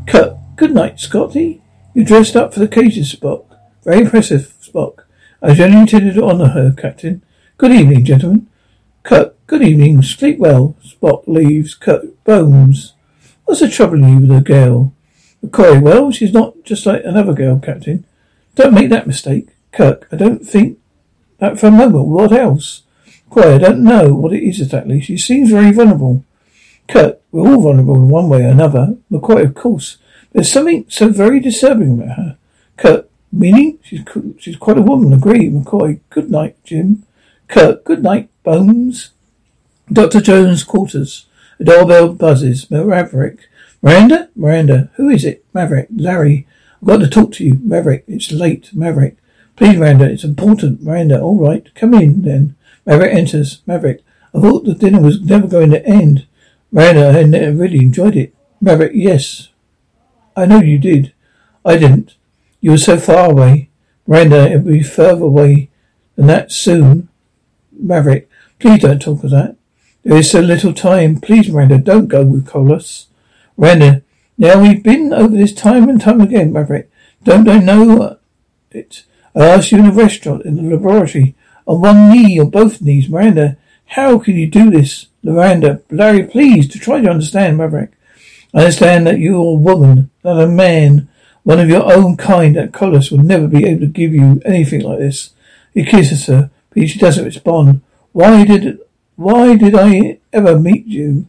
Cut. 0.07 0.37
Good 0.55 0.73
night, 0.73 0.99
Scotty. 0.99 1.61
You 1.93 2.03
dressed 2.03 2.35
up 2.35 2.53
for 2.53 2.59
the 2.59 2.65
occasion, 2.65 3.03
Spock. 3.03 3.45
Very 3.83 4.01
impressive, 4.01 4.53
Spock. 4.61 5.00
I 5.41 5.53
genuinely 5.53 5.81
intended 5.81 6.15
to 6.15 6.23
honour 6.23 6.49
her, 6.49 6.71
Captain. 6.71 7.23
Good 7.57 7.71
evening, 7.71 8.05
gentlemen. 8.05 8.47
Kirk, 9.03 9.35
Good 9.51 9.63
evening. 9.63 10.01
Sleep 10.01 10.39
well. 10.39 10.77
Spock 10.81 11.27
leaves. 11.27 11.75
Cut. 11.75 12.23
Bones. 12.23 12.93
What's 13.43 13.59
the 13.59 13.67
trouble 13.67 13.99
you 13.99 14.19
with 14.19 14.29
the 14.29 14.39
girl? 14.39 14.93
McCoy, 15.43 15.81
well, 15.81 16.09
she's 16.09 16.31
not 16.31 16.63
just 16.63 16.85
like 16.85 17.03
another 17.03 17.33
girl, 17.33 17.59
Captain. 17.59 18.05
Don't 18.55 18.73
make 18.73 18.89
that 18.91 19.07
mistake. 19.07 19.49
Kirk, 19.73 20.07
I 20.09 20.15
don't 20.15 20.47
think 20.47 20.79
that 21.39 21.59
for 21.59 21.67
a 21.67 21.71
moment. 21.71 22.07
What 22.07 22.31
else? 22.31 22.83
McCoy, 23.29 23.55
I 23.55 23.57
don't 23.57 23.83
know 23.83 24.13
what 24.13 24.31
it 24.31 24.41
is 24.41 24.61
exactly. 24.61 25.01
She 25.01 25.17
seems 25.17 25.51
very 25.51 25.73
vulnerable. 25.73 26.23
Kirk, 26.87 27.19
we're 27.33 27.51
all 27.51 27.61
vulnerable 27.61 27.97
in 27.97 28.07
one 28.07 28.29
way 28.29 28.45
or 28.45 28.51
another. 28.51 28.95
McCoy, 29.11 29.43
of 29.43 29.53
course. 29.53 29.97
There's 30.31 30.49
something 30.49 30.85
so 30.87 31.09
very 31.09 31.41
disturbing 31.41 31.99
about 31.99 32.15
her. 32.15 32.37
Kirk, 32.77 33.09
meaning? 33.31 33.79
She's, 33.83 34.01
she's 34.39 34.55
quite 34.55 34.77
a 34.77 34.81
woman, 34.81 35.13
agree. 35.13 35.49
McCoy, 35.49 35.99
good 36.09 36.29
night, 36.29 36.57
Jim. 36.63 37.03
Kirk, 37.47 37.83
good 37.83 38.03
night, 38.03 38.29
Bones. 38.43 39.11
Dr. 39.91 40.21
Jones' 40.21 40.63
quarters. 40.63 41.25
A 41.59 41.63
doorbell 41.63 42.13
buzzes. 42.13 42.71
Maverick. 42.71 43.47
Miranda? 43.81 44.29
Miranda. 44.35 44.89
Who 44.95 45.09
is 45.09 45.25
it? 45.25 45.43
Maverick. 45.53 45.89
Larry. 45.95 46.47
I've 46.81 46.87
got 46.87 46.97
to 46.97 47.07
talk 47.07 47.33
to 47.33 47.43
you. 47.43 47.59
Maverick. 47.63 48.03
It's 48.07 48.31
late. 48.31 48.73
Maverick. 48.73 49.17
Please, 49.55 49.77
Miranda. 49.77 50.09
It's 50.09 50.23
important. 50.23 50.81
Miranda. 50.81 51.21
All 51.21 51.37
right. 51.37 51.67
Come 51.75 51.93
in, 51.93 52.21
then. 52.21 52.55
Maverick 52.85 53.13
enters. 53.13 53.61
Maverick. 53.67 54.01
I 54.33 54.39
thought 54.39 54.65
the 54.65 54.73
dinner 54.73 55.01
was 55.01 55.21
never 55.21 55.47
going 55.47 55.71
to 55.71 55.85
end. 55.85 56.25
Miranda, 56.71 57.09
I 57.09 57.49
really 57.49 57.79
enjoyed 57.79 58.15
it. 58.15 58.33
Maverick. 58.61 58.93
Yes. 58.95 59.49
I 60.35 60.45
know 60.45 60.61
you 60.61 60.79
did. 60.79 61.13
I 61.65 61.77
didn't. 61.77 62.15
You 62.61 62.71
were 62.71 62.77
so 62.77 62.97
far 62.97 63.29
away. 63.31 63.69
Miranda, 64.07 64.45
it'll 64.45 64.59
be 64.59 64.83
further 64.83 65.23
away 65.23 65.69
than 66.15 66.27
that 66.27 66.51
soon. 66.51 67.09
Maverick. 67.71 68.29
Please 68.59 68.81
don't 68.81 69.01
talk 69.01 69.23
of 69.23 69.31
that. 69.31 69.55
There 70.03 70.17
is 70.17 70.31
so 70.31 70.39
little 70.39 70.73
time. 70.73 71.19
Please, 71.19 71.49
Miranda, 71.49 71.79
don't 71.79 72.07
go 72.07 72.23
with 72.23 72.45
Kollos. 72.45 73.07
Miranda, 73.57 74.03
now 74.37 74.61
we've 74.61 74.83
been 74.83 75.11
over 75.13 75.35
this 75.35 75.53
time 75.53 75.89
and 75.89 75.99
time 75.99 76.21
again, 76.21 76.53
Maverick. 76.53 76.89
Don't 77.23 77.49
I 77.49 77.57
know 77.57 78.17
it? 78.71 79.03
I 79.35 79.45
asked 79.45 79.71
you 79.71 79.79
in 79.79 79.85
a 79.85 79.91
restaurant, 79.91 80.45
in 80.45 80.55
the 80.55 80.75
laboratory, 80.75 81.35
on 81.67 81.81
one 81.81 82.11
knee 82.11 82.39
or 82.39 82.49
both 82.49 82.81
knees, 82.81 83.09
Miranda. 83.09 83.57
How 83.85 84.19
can 84.19 84.35
you 84.35 84.47
do 84.47 84.69
this? 84.69 85.07
Miranda, 85.23 85.81
Larry, 85.89 86.23
please, 86.23 86.67
to 86.69 86.79
try 86.79 87.01
to 87.01 87.09
understand, 87.09 87.57
Maverick. 87.57 87.91
I 88.53 88.59
understand 88.59 89.07
that 89.07 89.19
you're 89.19 89.35
a 89.35 89.53
woman, 89.53 90.09
not 90.23 90.41
a 90.41 90.47
man. 90.47 91.07
One 91.43 91.59
of 91.59 91.69
your 91.69 91.91
own 91.91 92.17
kind 92.17 92.55
at 92.55 92.71
Kollos 92.71 93.11
will 93.11 93.23
never 93.23 93.47
be 93.47 93.65
able 93.65 93.81
to 93.81 93.87
give 93.87 94.13
you 94.13 94.41
anything 94.45 94.81
like 94.81 94.99
this. 94.99 95.31
He 95.73 95.83
kisses 95.83 96.27
her, 96.27 96.51
but 96.69 96.87
she 96.87 96.99
doesn't 96.99 97.25
respond. 97.25 97.81
Why 98.11 98.45
did, 98.45 98.79
why 99.15 99.55
did 99.55 99.73
I 99.75 100.19
ever 100.31 100.59
meet 100.59 100.85
you? 100.85 101.27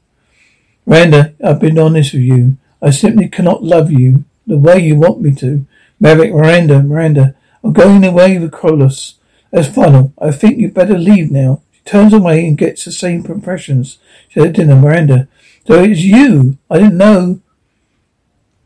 Miranda, 0.85 1.35
I've 1.43 1.61
been 1.61 1.79
honest 1.79 2.13
with 2.13 2.23
you. 2.23 2.59
I 2.83 2.91
simply 2.91 3.29
cannot 3.29 3.63
love 3.63 3.91
you 3.91 4.25
the 4.47 4.59
way 4.59 4.81
you 4.81 4.97
want 4.97 5.21
me 5.21 5.35
to. 5.37 5.65
Maverick, 6.01 6.33
Miranda, 6.33 6.83
Miranda, 6.83 7.35
I'm 7.63 7.73
going 7.73 8.05
away 8.05 8.39
with 8.39 8.51
Kollos. 8.51 9.15
That's 9.51 9.69
final. 9.69 10.13
I 10.19 10.33
think 10.33 10.59
you'd 10.59 10.75
better 10.75 10.99
leave 10.99 11.31
now. 11.31 11.63
She 11.71 11.83
turns 11.85 12.13
away 12.13 12.47
and 12.47 12.59
gets 12.59 12.85
the 12.85 12.93
same 12.93 13.25
impressions 13.27 13.99
she 14.29 14.41
had 14.41 14.49
at 14.51 14.57
dinner. 14.57 14.77
Miranda, 14.77 15.29
so 15.67 15.83
it's 15.83 16.01
you. 16.01 16.59
I 16.69 16.79
didn't 16.79 16.99
know 16.99 17.41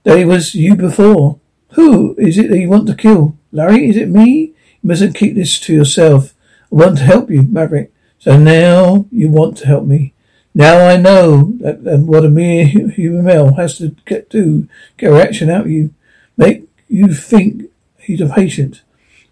that 0.06 0.24
was 0.24 0.54
you 0.54 0.76
before. 0.76 1.40
Who 1.70 2.14
is 2.14 2.38
it 2.38 2.48
that 2.50 2.58
you 2.58 2.68
want 2.68 2.86
to 2.86 2.94
kill? 2.94 3.36
Larry, 3.50 3.88
is 3.88 3.96
it 3.96 4.08
me? 4.08 4.54
You 4.80 4.88
mustn't 4.88 5.16
keep 5.16 5.34
this 5.34 5.58
to 5.60 5.74
yourself. 5.74 6.32
I 6.70 6.76
want 6.76 6.98
to 6.98 7.02
help 7.02 7.28
you, 7.28 7.42
Maverick. 7.42 7.92
So 8.20 8.38
now 8.38 9.06
you 9.10 9.28
want 9.28 9.56
to 9.58 9.66
help 9.66 9.84
me. 9.84 10.14
Now 10.54 10.86
I 10.86 10.96
know 10.96 11.54
that, 11.58 11.82
that 11.82 11.98
what 11.98 12.24
a 12.24 12.30
mere 12.30 12.66
human 12.66 13.24
male 13.24 13.54
has 13.54 13.78
to 13.78 13.96
get 14.06 14.30
do, 14.30 14.68
get 14.96 15.10
a 15.10 15.14
reaction 15.14 15.50
out 15.50 15.62
of 15.62 15.70
you, 15.72 15.92
make 16.36 16.68
you 16.88 17.12
think 17.12 17.64
he's 17.98 18.20
a 18.20 18.28
patient. 18.28 18.82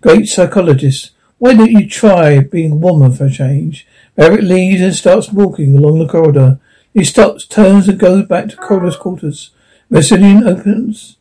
Great 0.00 0.26
psychologist. 0.26 1.12
Why 1.38 1.54
don't 1.54 1.70
you 1.70 1.88
try 1.88 2.40
being 2.40 2.72
a 2.72 2.76
woman 2.76 3.12
for 3.12 3.26
a 3.26 3.30
change? 3.30 3.86
Maverick 4.16 4.42
leaves 4.42 4.82
and 4.82 4.94
starts 4.94 5.30
walking 5.30 5.76
along 5.76 6.00
the 6.00 6.08
corridor. 6.08 6.58
He 6.92 7.04
stops, 7.04 7.46
turns, 7.46 7.88
and 7.88 7.98
goes 7.98 8.26
back 8.26 8.48
to 8.48 8.56
Corridor's 8.56 8.96
quarters. 8.96 9.50
Vasilian 9.90 10.46
opens 10.46 11.16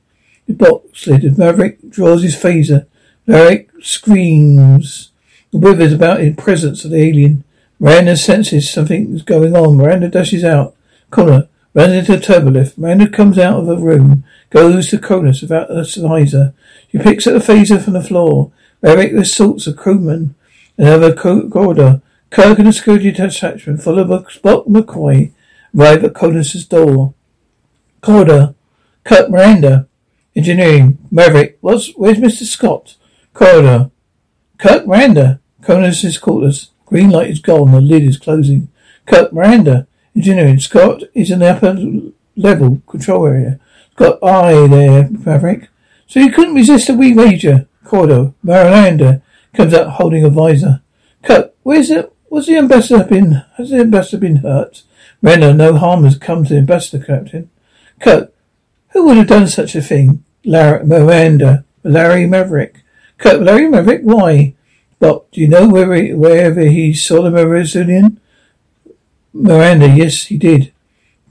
the 0.48 0.54
box 0.54 1.08
lid 1.08 1.24
and 1.24 1.38
Maverick 1.38 1.90
draws 1.90 2.24
his 2.24 2.36
phaser. 2.36 2.86
Maverick 3.28 3.70
screams. 3.82 5.12
The 5.52 5.60
withers 5.60 5.94
about 5.94 6.22
in 6.22 6.36
presence 6.36 6.84
of 6.84 6.92
the 6.92 6.98
alien. 6.98 7.44
Miranda 7.80 8.18
senses 8.18 8.70
something 8.70 9.14
is 9.14 9.22
going 9.22 9.56
on. 9.56 9.78
Miranda 9.78 10.08
dashes 10.08 10.44
out. 10.44 10.76
Connor 11.12 11.48
runs 11.74 11.94
into 11.94 12.14
a 12.14 12.18
turbolift. 12.18 12.78
Miranda 12.78 13.10
comes 13.10 13.38
out 13.38 13.60
of 13.60 13.66
the 13.66 13.78
room, 13.78 14.24
goes 14.50 14.90
to 14.90 14.98
Cronus 14.98 15.42
without 15.42 15.70
a 15.70 15.84
visor. 15.84 16.54
She 16.92 16.98
picks 16.98 17.28
up 17.28 17.34
the 17.34 17.54
phaser 17.54 17.82
from 17.82 17.94
the 17.94 18.04
floor. 18.04 18.52
Merrick 18.82 19.14
assaults 19.14 19.68
a 19.68 19.74
crewman. 19.74 20.36
Another 20.78 21.14
corridor. 21.14 22.02
Kirk 22.30 22.58
and 22.58 22.68
a 22.68 22.74
security 22.74 23.12
detachment, 23.12 23.82
followed 23.82 24.10
by 24.10 24.18
Spock 24.32 24.68
McCoy, 24.68 25.32
arrive 25.78 26.04
at 26.04 26.16
Cronus's 26.16 26.66
door. 26.66 27.14
Corridor. 28.04 28.54
Kirk 29.04 29.30
Miranda. 29.30 29.88
Engineering. 30.36 31.00
Maverick. 31.10 31.58
Where's 31.62 31.94
Mr. 31.96 32.44
Scott? 32.44 32.98
Corridor. 33.34 33.90
Kirk 34.60 34.86
Miranda. 34.86 35.40
Cronus's 35.62 36.18
quarters. 36.18 36.72
Green 36.86 37.10
light 37.10 37.30
is 37.30 37.40
gone. 37.40 37.72
The 37.72 37.82
lid 37.82 38.04
is 38.04 38.18
closing. 38.18 38.68
Kirk 39.08 39.34
Miranda. 39.34 39.88
Engineering. 40.16 40.60
Scott 40.60 41.04
is 41.14 41.32
in 41.32 41.40
the 41.40 41.50
upper 41.50 41.76
level 42.36 42.82
control 42.88 43.26
area. 43.26 43.60
Scott, 43.94 44.20
eye 44.22 44.68
there, 44.68 45.08
Maverick. 45.10 45.70
So 46.08 46.20
you 46.20 46.32
couldn't 46.32 46.56
resist 46.56 46.90
a 46.90 46.94
wee 46.94 47.14
wager. 47.14 47.68
Cordo. 47.86 48.34
Miranda 48.44 49.22
comes 49.54 49.74
out 49.74 49.94
holding 49.94 50.24
a 50.24 50.30
visor. 50.30 50.82
Kirk, 51.24 51.54
where's 51.64 51.90
it? 51.90 52.12
Was 52.30 52.48
the 52.48 52.58
ambassador 52.58 53.04
been, 53.04 53.44
has 53.58 53.70
the 53.70 53.80
ambassador 53.80 54.18
been 54.18 54.38
hurt? 54.38 54.84
Miranda, 55.22 55.54
no 55.54 55.78
harm 55.78 56.04
has 56.04 56.18
come 56.18 56.44
to 56.44 56.54
the 56.54 56.60
ambassador, 56.60 57.06
Captain. 57.06 57.50
Kirk, 58.04 58.34
who 58.92 59.06
would 59.06 59.18
have 59.18 59.28
done 59.28 59.48
such 59.48 59.76
a 59.76 59.82
thing? 59.82 60.24
Larry, 60.44 60.86
Miranda. 60.86 61.66
Larry 61.84 62.28
Maverick. 62.28 62.82
Kirk, 63.18 63.42
Larry 63.42 63.68
Maverick, 63.68 64.02
why? 64.04 64.56
Spock, 65.04 65.26
do 65.32 65.42
you 65.42 65.50
know 65.50 65.68
where 65.68 65.94
he, 65.94 66.14
wherever 66.14 66.62
he 66.62 66.94
saw 66.94 67.22
the 67.22 67.30
Meridian? 67.30 68.22
Miranda, 69.34 69.90
yes, 69.90 70.26
he 70.26 70.38
did. 70.38 70.72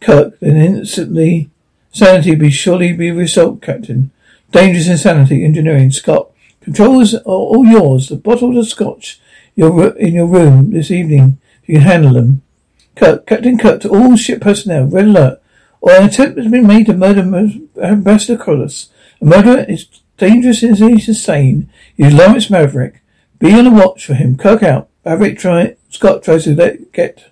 Kirk, 0.01 0.39
then 0.41 0.57
instantly, 0.57 1.49
sanity 1.91 2.35
be 2.35 2.51
surely 2.51 2.93
be 2.93 3.09
a 3.09 3.15
result, 3.15 3.63
Captain. 3.63 4.11
Dangerous 4.51 4.89
insanity, 4.89 5.45
engineering, 5.45 5.91
Scott. 5.91 6.31
Controls 6.61 7.15
are 7.15 7.21
all 7.25 7.65
yours. 7.65 8.09
The 8.09 8.17
bottle 8.17 8.59
of 8.59 8.69
scotch 8.69 9.21
your, 9.55 9.97
in 9.97 10.15
your 10.15 10.27
room 10.27 10.71
this 10.73 10.91
evening, 10.91 11.39
if 11.63 11.69
you 11.71 11.75
can 11.77 11.85
handle 11.85 12.13
them. 12.13 12.43
Kirk, 12.95 13.27
Captain 13.27 13.57
Kirk, 13.57 13.81
to 13.83 13.89
all 13.89 14.17
ship 14.17 14.43
personnel, 14.43 14.85
red 14.85 15.07
alert. 15.07 15.42
An 15.85 16.05
attempt 16.05 16.39
has 16.39 16.51
been 16.51 16.67
made 16.67 16.87
to 16.87 16.95
murder 16.95 17.21
Ambassador 17.83 18.41
uh, 18.41 18.45
Kollos. 18.45 18.89
A 19.21 19.25
murderer 19.25 19.65
is 19.69 19.87
dangerous 20.17 20.63
and 20.63 20.79
he's 20.79 21.09
insane. 21.09 21.71
He's 21.97 22.15
Lawrence 22.15 22.51
Maverick. 22.51 23.03
Be 23.39 23.53
on 23.53 23.65
the 23.65 23.71
watch 23.71 24.07
for 24.07 24.15
him. 24.15 24.37
Kirk 24.37 24.63
out. 24.63 24.89
Maverick 25.05 25.39
try, 25.39 25.77
Scott 25.91 26.23
tries 26.23 26.45
to 26.45 26.55
let, 26.55 26.93
get 26.93 27.31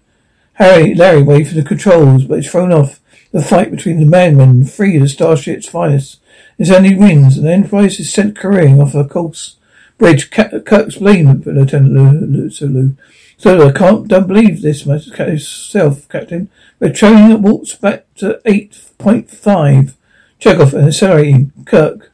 Harry, 0.54 0.94
Larry 0.94 1.20
away 1.20 1.44
from 1.44 1.56
the 1.56 1.64
controls, 1.64 2.24
but 2.24 2.40
is 2.40 2.50
thrown 2.50 2.72
off 2.72 3.00
the 3.32 3.40
fight 3.40 3.70
between 3.70 4.00
the 4.00 4.06
men 4.06 4.40
and 4.40 4.70
three 4.70 4.96
of 4.96 5.02
the 5.02 5.08
starship's 5.08 5.68
finest. 5.68 6.20
His 6.58 6.70
only 6.70 6.96
wins, 6.96 7.36
and 7.36 7.46
the 7.46 7.52
Enterprise 7.52 8.00
is 8.00 8.12
sent 8.12 8.36
careering 8.36 8.80
off 8.82 8.92
her 8.92 9.04
course. 9.04 9.56
Bridge, 9.98 10.30
Kirk's 10.30 10.96
blame, 10.96 11.42
Lieutenant 11.46 12.52
Sulu. 12.52 12.94
So 13.40 13.66
I 13.66 13.72
can't, 13.72 14.06
don't 14.06 14.26
believe 14.26 14.60
this 14.60 14.84
myself, 14.84 16.06
Captain. 16.10 16.50
We're 16.78 16.92
training 16.92 17.32
at 17.32 17.40
warps 17.40 17.74
back 17.74 18.04
to 18.16 18.38
8.5. 18.44 19.94
Chekov 20.38 20.74
and 20.74 20.88
accelerating. 20.88 21.50
Kirk. 21.64 22.12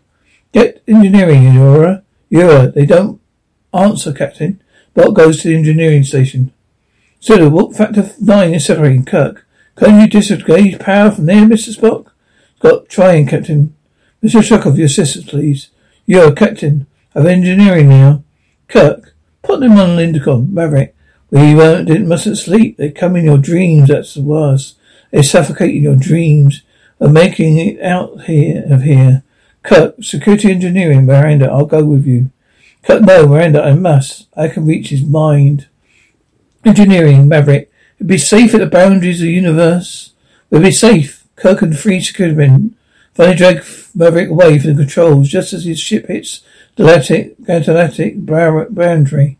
Get 0.52 0.84
engineering, 0.86 1.42
Uhura. 1.42 2.04
Uhura, 2.30 2.72
they 2.72 2.86
don't 2.86 3.20
answer, 3.74 4.12
Captain. 4.12 4.62
Bot 4.94 5.14
goes 5.14 5.42
to 5.42 5.48
the 5.48 5.56
engineering 5.56 6.04
station. 6.04 6.52
Sulu, 7.18 7.50
warp 7.50 7.74
factor 7.74 8.08
9 8.20 8.54
is 8.54 8.62
accelerating. 8.62 9.04
Kirk. 9.04 9.44
Can 9.74 10.00
you 10.00 10.06
disengage 10.06 10.78
power 10.78 11.10
from 11.10 11.26
there, 11.26 11.44
Mr. 11.44 11.76
Spock? 11.76 12.06
Scott, 12.58 12.88
trying, 12.88 13.26
Captain. 13.26 13.74
Mr. 14.22 14.42
Chekov, 14.42 14.76
your 14.76 14.86
assistance, 14.86 15.28
please. 15.28 15.70
You're 16.06 16.30
Captain 16.30 16.86
of 17.16 17.26
engineering 17.26 17.88
now. 17.88 18.22
Kirk, 18.68 19.12
put 19.42 19.58
them 19.58 19.72
on 19.72 19.98
intercom. 19.98 20.54
Maverick, 20.54 20.95
we 21.30 21.54
didn't, 21.54 22.08
mustn't 22.08 22.38
sleep. 22.38 22.76
They 22.76 22.90
come 22.90 23.16
in 23.16 23.24
your 23.24 23.38
dreams, 23.38 23.88
that's 23.88 24.14
the 24.14 24.22
worst. 24.22 24.76
They 25.10 25.22
suffocate 25.22 25.74
in 25.74 25.82
your 25.82 25.96
dreams. 25.96 26.62
We're 26.98 27.08
making 27.08 27.58
it 27.58 27.82
out 27.82 28.22
here, 28.22 28.64
of 28.68 28.82
here. 28.82 29.22
Kirk, 29.62 29.96
security 30.02 30.50
engineering, 30.50 31.06
Miranda, 31.06 31.50
I'll 31.50 31.66
go 31.66 31.84
with 31.84 32.06
you. 32.06 32.30
Kirk, 32.84 33.02
no, 33.02 33.26
Miranda, 33.26 33.62
I 33.62 33.74
must. 33.74 34.28
I 34.36 34.48
can 34.48 34.66
reach 34.66 34.90
his 34.90 35.04
mind. 35.04 35.66
Engineering, 36.64 37.28
Maverick, 37.28 37.70
it'd 37.96 38.06
be 38.06 38.18
safe 38.18 38.54
at 38.54 38.60
the 38.60 38.66
boundaries 38.66 39.20
of 39.20 39.26
the 39.26 39.32
universe. 39.32 40.12
We'll 40.50 40.62
be 40.62 40.70
safe. 40.70 41.24
Kirk 41.34 41.62
and 41.62 41.76
three 41.76 42.00
security 42.00 42.36
men 42.36 42.76
finally 43.14 43.36
drag 43.36 43.64
Maverick 43.94 44.30
away 44.30 44.58
from 44.58 44.74
the 44.74 44.82
controls 44.82 45.28
just 45.28 45.52
as 45.52 45.64
his 45.64 45.80
ship 45.80 46.06
hits 46.06 46.42
the 46.76 46.84
galactic 46.84 48.14
boundary. 48.74 49.38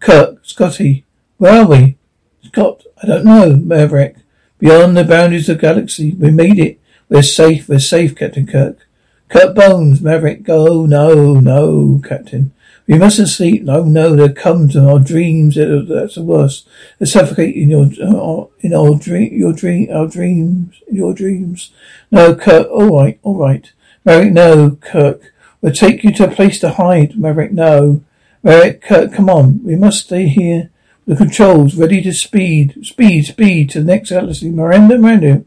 Kirk, 0.00 0.38
Scotty, 0.42 1.04
where 1.40 1.62
are 1.62 1.66
we? 1.66 1.96
Scott, 2.44 2.84
I 3.02 3.06
don't 3.06 3.24
know, 3.24 3.56
Maverick. 3.56 4.16
Beyond 4.58 4.94
the 4.94 5.04
boundaries 5.04 5.48
of 5.48 5.56
the 5.56 5.62
galaxy. 5.62 6.12
We 6.12 6.30
made 6.30 6.58
it. 6.58 6.78
We're 7.08 7.22
safe. 7.22 7.66
We're 7.66 7.78
safe, 7.78 8.14
Captain 8.14 8.46
Kirk. 8.46 8.86
Kirk 9.30 9.54
Bones, 9.54 10.02
Maverick, 10.02 10.42
go. 10.42 10.84
No, 10.84 11.40
no, 11.40 12.02
Captain. 12.06 12.52
We 12.86 12.98
mustn't 12.98 13.28
sleep. 13.28 13.62
No, 13.62 13.84
no, 13.84 14.14
they 14.14 14.30
come 14.34 14.68
to 14.68 14.86
our 14.86 14.98
dreams. 14.98 15.54
That's 15.54 16.16
the 16.16 16.22
worst. 16.22 16.68
They 16.98 17.06
suffocate 17.06 17.56
in 17.56 17.70
your, 17.70 17.86
uh, 17.86 18.46
in 18.60 18.74
our 18.74 18.96
dream, 18.96 19.32
your 19.32 19.54
dream, 19.54 19.88
our 19.90 20.08
dreams, 20.08 20.82
your 20.92 21.14
dreams. 21.14 21.72
No, 22.10 22.34
Kirk. 22.34 22.68
All 22.70 22.98
right, 22.98 23.18
all 23.22 23.36
right. 23.36 23.72
Maverick, 24.04 24.34
no, 24.34 24.72
Kirk. 24.72 25.32
We'll 25.62 25.72
take 25.72 26.04
you 26.04 26.12
to 26.16 26.28
a 26.28 26.34
place 26.34 26.60
to 26.60 26.72
hide. 26.72 27.18
Maverick, 27.18 27.52
no. 27.52 28.04
Maverick, 28.42 28.82
Kirk, 28.82 29.14
come 29.14 29.30
on. 29.30 29.64
We 29.64 29.76
must 29.76 30.04
stay 30.04 30.28
here. 30.28 30.69
The 31.10 31.16
controls 31.16 31.74
ready 31.74 32.00
to 32.02 32.12
speed, 32.12 32.86
speed, 32.86 33.26
speed 33.26 33.70
to 33.70 33.80
the 33.80 33.84
next 33.84 34.10
galaxy. 34.10 34.48
Miranda, 34.48 34.96
Miranda, 34.96 35.44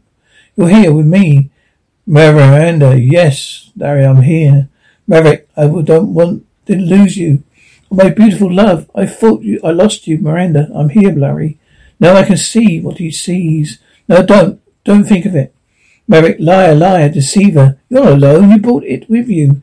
you're 0.56 0.68
here 0.68 0.92
with 0.92 1.06
me. 1.06 1.48
Miranda, 2.04 3.00
yes, 3.00 3.72
Larry, 3.74 4.04
I'm 4.04 4.20
here. 4.20 4.68
Maverick, 5.06 5.48
I 5.56 5.62
don't 5.62 6.12
want 6.12 6.44
to 6.66 6.76
lose 6.76 7.16
you. 7.16 7.44
My 7.90 8.10
beautiful 8.10 8.52
love, 8.52 8.90
I 8.94 9.06
thought 9.06 9.40
you, 9.40 9.58
I 9.64 9.70
lost 9.70 10.06
you, 10.06 10.18
Miranda. 10.18 10.68
I'm 10.74 10.90
here, 10.90 11.12
Larry. 11.12 11.58
Now 11.98 12.14
I 12.14 12.24
can 12.24 12.36
see 12.36 12.78
what 12.78 12.98
he 12.98 13.10
sees. 13.10 13.78
No, 14.06 14.22
don't, 14.22 14.60
don't 14.84 15.04
think 15.04 15.24
of 15.24 15.34
it. 15.34 15.54
Maverick, 16.06 16.36
liar, 16.40 16.74
liar, 16.74 17.08
deceiver. 17.08 17.78
You're 17.88 18.08
alone. 18.08 18.50
You 18.50 18.58
brought 18.58 18.84
it 18.84 19.08
with 19.08 19.30
you. 19.30 19.62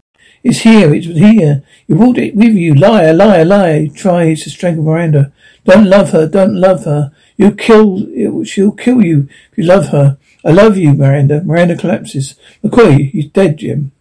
It's 0.43 0.61
here, 0.61 0.93
it's 0.93 1.05
here. 1.05 1.63
You 1.87 1.95
brought 1.95 2.17
it 2.17 2.35
with 2.35 2.53
you. 2.53 2.73
Liar, 2.73 3.13
liar, 3.13 3.45
liar. 3.45 3.87
Tries 3.89 4.43
to 4.43 4.49
strangle 4.49 4.83
Miranda. 4.83 5.31
Don't 5.65 5.85
love 5.85 6.11
her, 6.11 6.27
don't 6.27 6.55
love 6.55 6.85
her. 6.85 7.11
You'll 7.37 7.53
kill, 7.53 8.43
she'll 8.43 8.71
kill 8.71 9.05
you 9.05 9.29
if 9.51 9.57
you 9.57 9.63
love 9.63 9.89
her. 9.89 10.17
I 10.43 10.51
love 10.51 10.77
you, 10.77 10.93
Miranda. 10.93 11.43
Miranda 11.43 11.77
collapses. 11.77 12.35
McCoy, 12.63 13.11
he's 13.11 13.27
dead, 13.27 13.57
Jim. 13.57 13.91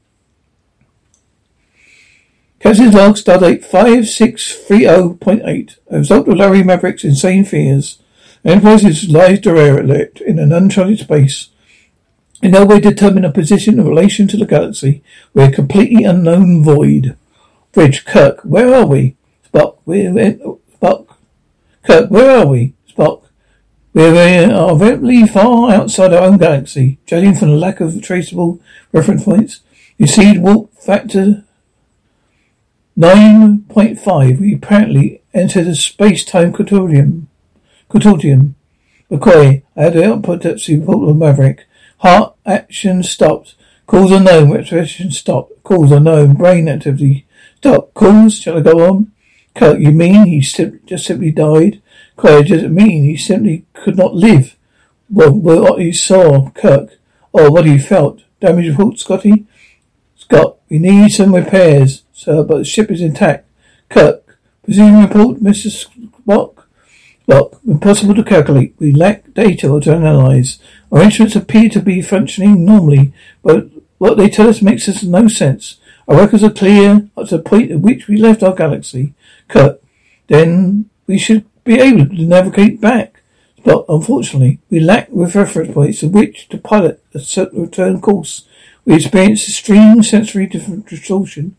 Captain's 2.60 2.94
log, 2.94 3.16
stardate 3.16 3.62
5630.8. 3.64 5.76
A 5.90 5.98
result 5.98 6.28
of 6.28 6.36
Larry 6.36 6.62
Maverick's 6.62 7.04
insane 7.04 7.44
fears. 7.44 7.98
Enterprise 8.44 9.08
lies 9.08 9.40
derelict 9.40 10.20
in 10.22 10.38
an 10.38 10.52
uncharted 10.52 10.98
space. 10.98 11.49
In 12.42 12.52
no 12.52 12.64
way 12.64 12.80
determine 12.80 13.24
a 13.24 13.32
position 13.32 13.78
in 13.78 13.86
relation 13.86 14.26
to 14.28 14.36
the 14.36 14.46
galaxy. 14.46 15.02
We're 15.34 15.50
a 15.50 15.52
completely 15.52 16.04
unknown 16.04 16.64
void. 16.64 17.16
Bridge, 17.72 18.04
Kirk, 18.04 18.40
where 18.42 18.74
are 18.74 18.86
we? 18.86 19.16
Spock, 19.52 19.76
we're 19.84 20.18
in, 20.18 20.58
Spock. 20.80 21.06
Kirk, 21.84 22.10
where 22.10 22.38
are 22.38 22.46
we? 22.46 22.72
Spock. 22.88 23.24
We're 23.92 24.12
very 24.78 25.26
far 25.26 25.70
outside 25.70 26.14
our 26.14 26.22
own 26.22 26.38
galaxy. 26.38 26.98
Judging 27.06 27.34
from 27.34 27.48
the 27.48 27.56
lack 27.56 27.80
of 27.80 28.00
traceable 28.00 28.60
reference 28.92 29.24
points, 29.24 29.60
you 29.98 30.06
see 30.06 30.38
warp 30.38 30.72
factor 30.74 31.44
9.5. 32.98 34.40
We 34.40 34.54
apparently 34.54 35.22
entered 35.34 35.66
a 35.66 35.74
space-time 35.74 36.52
consortium. 36.52 37.26
Consortium. 37.90 38.54
McCoy, 39.10 39.62
I 39.76 39.82
had 39.82 39.94
the 39.94 40.04
output 40.10 40.44
at 40.46 40.60
Super 40.60 40.96
Maverick. 41.12 41.66
Heart 42.00 42.34
action 42.46 43.02
stopped. 43.02 43.56
Calls 43.86 44.10
unknown. 44.10 44.50
Respiration 44.50 45.10
stopped. 45.10 45.62
Calls 45.62 45.92
unknown. 45.92 46.34
Brain 46.34 46.68
activity 46.68 47.26
stopped. 47.56 47.94
Calls. 47.94 48.38
Shall 48.38 48.58
I 48.58 48.62
go 48.62 48.88
on? 48.88 49.12
Kirk, 49.54 49.80
you 49.80 49.90
mean 49.90 50.26
he 50.26 50.40
sim- 50.40 50.80
just 50.86 51.06
simply 51.06 51.30
died? 51.30 51.82
Kirk, 52.16 52.46
does 52.46 52.62
it 52.62 52.70
mean 52.70 53.04
he 53.04 53.16
simply 53.16 53.66
could 53.74 53.96
not 53.98 54.14
live? 54.14 54.56
Well, 55.10 55.32
what 55.32 55.80
he 55.80 55.92
saw, 55.92 56.50
Kirk, 56.50 56.98
or 57.32 57.50
what 57.50 57.66
he 57.66 57.76
felt. 57.78 58.22
Damage 58.40 58.68
report, 58.68 58.98
Scotty? 58.98 59.46
Scott, 60.16 60.56
we 60.70 60.78
need 60.78 61.10
some 61.10 61.34
repairs, 61.34 62.04
sir, 62.12 62.44
but 62.44 62.58
the 62.58 62.64
ship 62.64 62.90
is 62.90 63.02
intact. 63.02 63.46
Kirk, 63.88 64.38
Resume 64.66 65.02
report, 65.02 65.40
Mr. 65.40 65.88
Spock. 66.26 66.59
Spock, 67.30 67.60
impossible 67.64 68.14
to 68.16 68.24
calculate. 68.24 68.74
We 68.78 68.92
lack 68.92 69.34
data 69.34 69.68
or 69.68 69.80
to 69.82 69.94
analyze. 69.94 70.58
Our 70.90 71.02
instruments 71.02 71.36
appear 71.36 71.68
to 71.68 71.80
be 71.80 72.02
functioning 72.02 72.64
normally, 72.64 73.12
but 73.44 73.68
what 73.98 74.16
they 74.16 74.28
tell 74.28 74.48
us 74.48 74.60
makes 74.60 74.88
us 74.88 75.04
no 75.04 75.28
sense. 75.28 75.78
Our 76.08 76.16
records 76.16 76.42
are 76.42 76.50
clear 76.50 77.08
up 77.16 77.28
to 77.28 77.36
the 77.36 77.42
point 77.42 77.70
at 77.70 77.80
which 77.80 78.08
we 78.08 78.16
left 78.16 78.42
our 78.42 78.54
galaxy. 78.54 79.14
Kirk, 79.46 79.80
then 80.26 80.90
we 81.06 81.18
should 81.18 81.44
be 81.62 81.78
able 81.78 82.08
to 82.08 82.22
navigate 82.24 82.80
back. 82.80 83.22
But 83.62 83.84
unfortunately, 83.88 84.58
we 84.68 84.80
lack 84.80 85.06
reference 85.12 85.72
points 85.72 86.02
at 86.02 86.10
which 86.10 86.48
to 86.48 86.58
pilot 86.58 87.00
a 87.14 87.20
certain 87.20 87.62
return 87.62 88.00
course. 88.00 88.48
We 88.84 88.94
experience 88.94 89.46
extreme 89.46 90.02
sensory 90.02 90.46
distortion. 90.46 91.54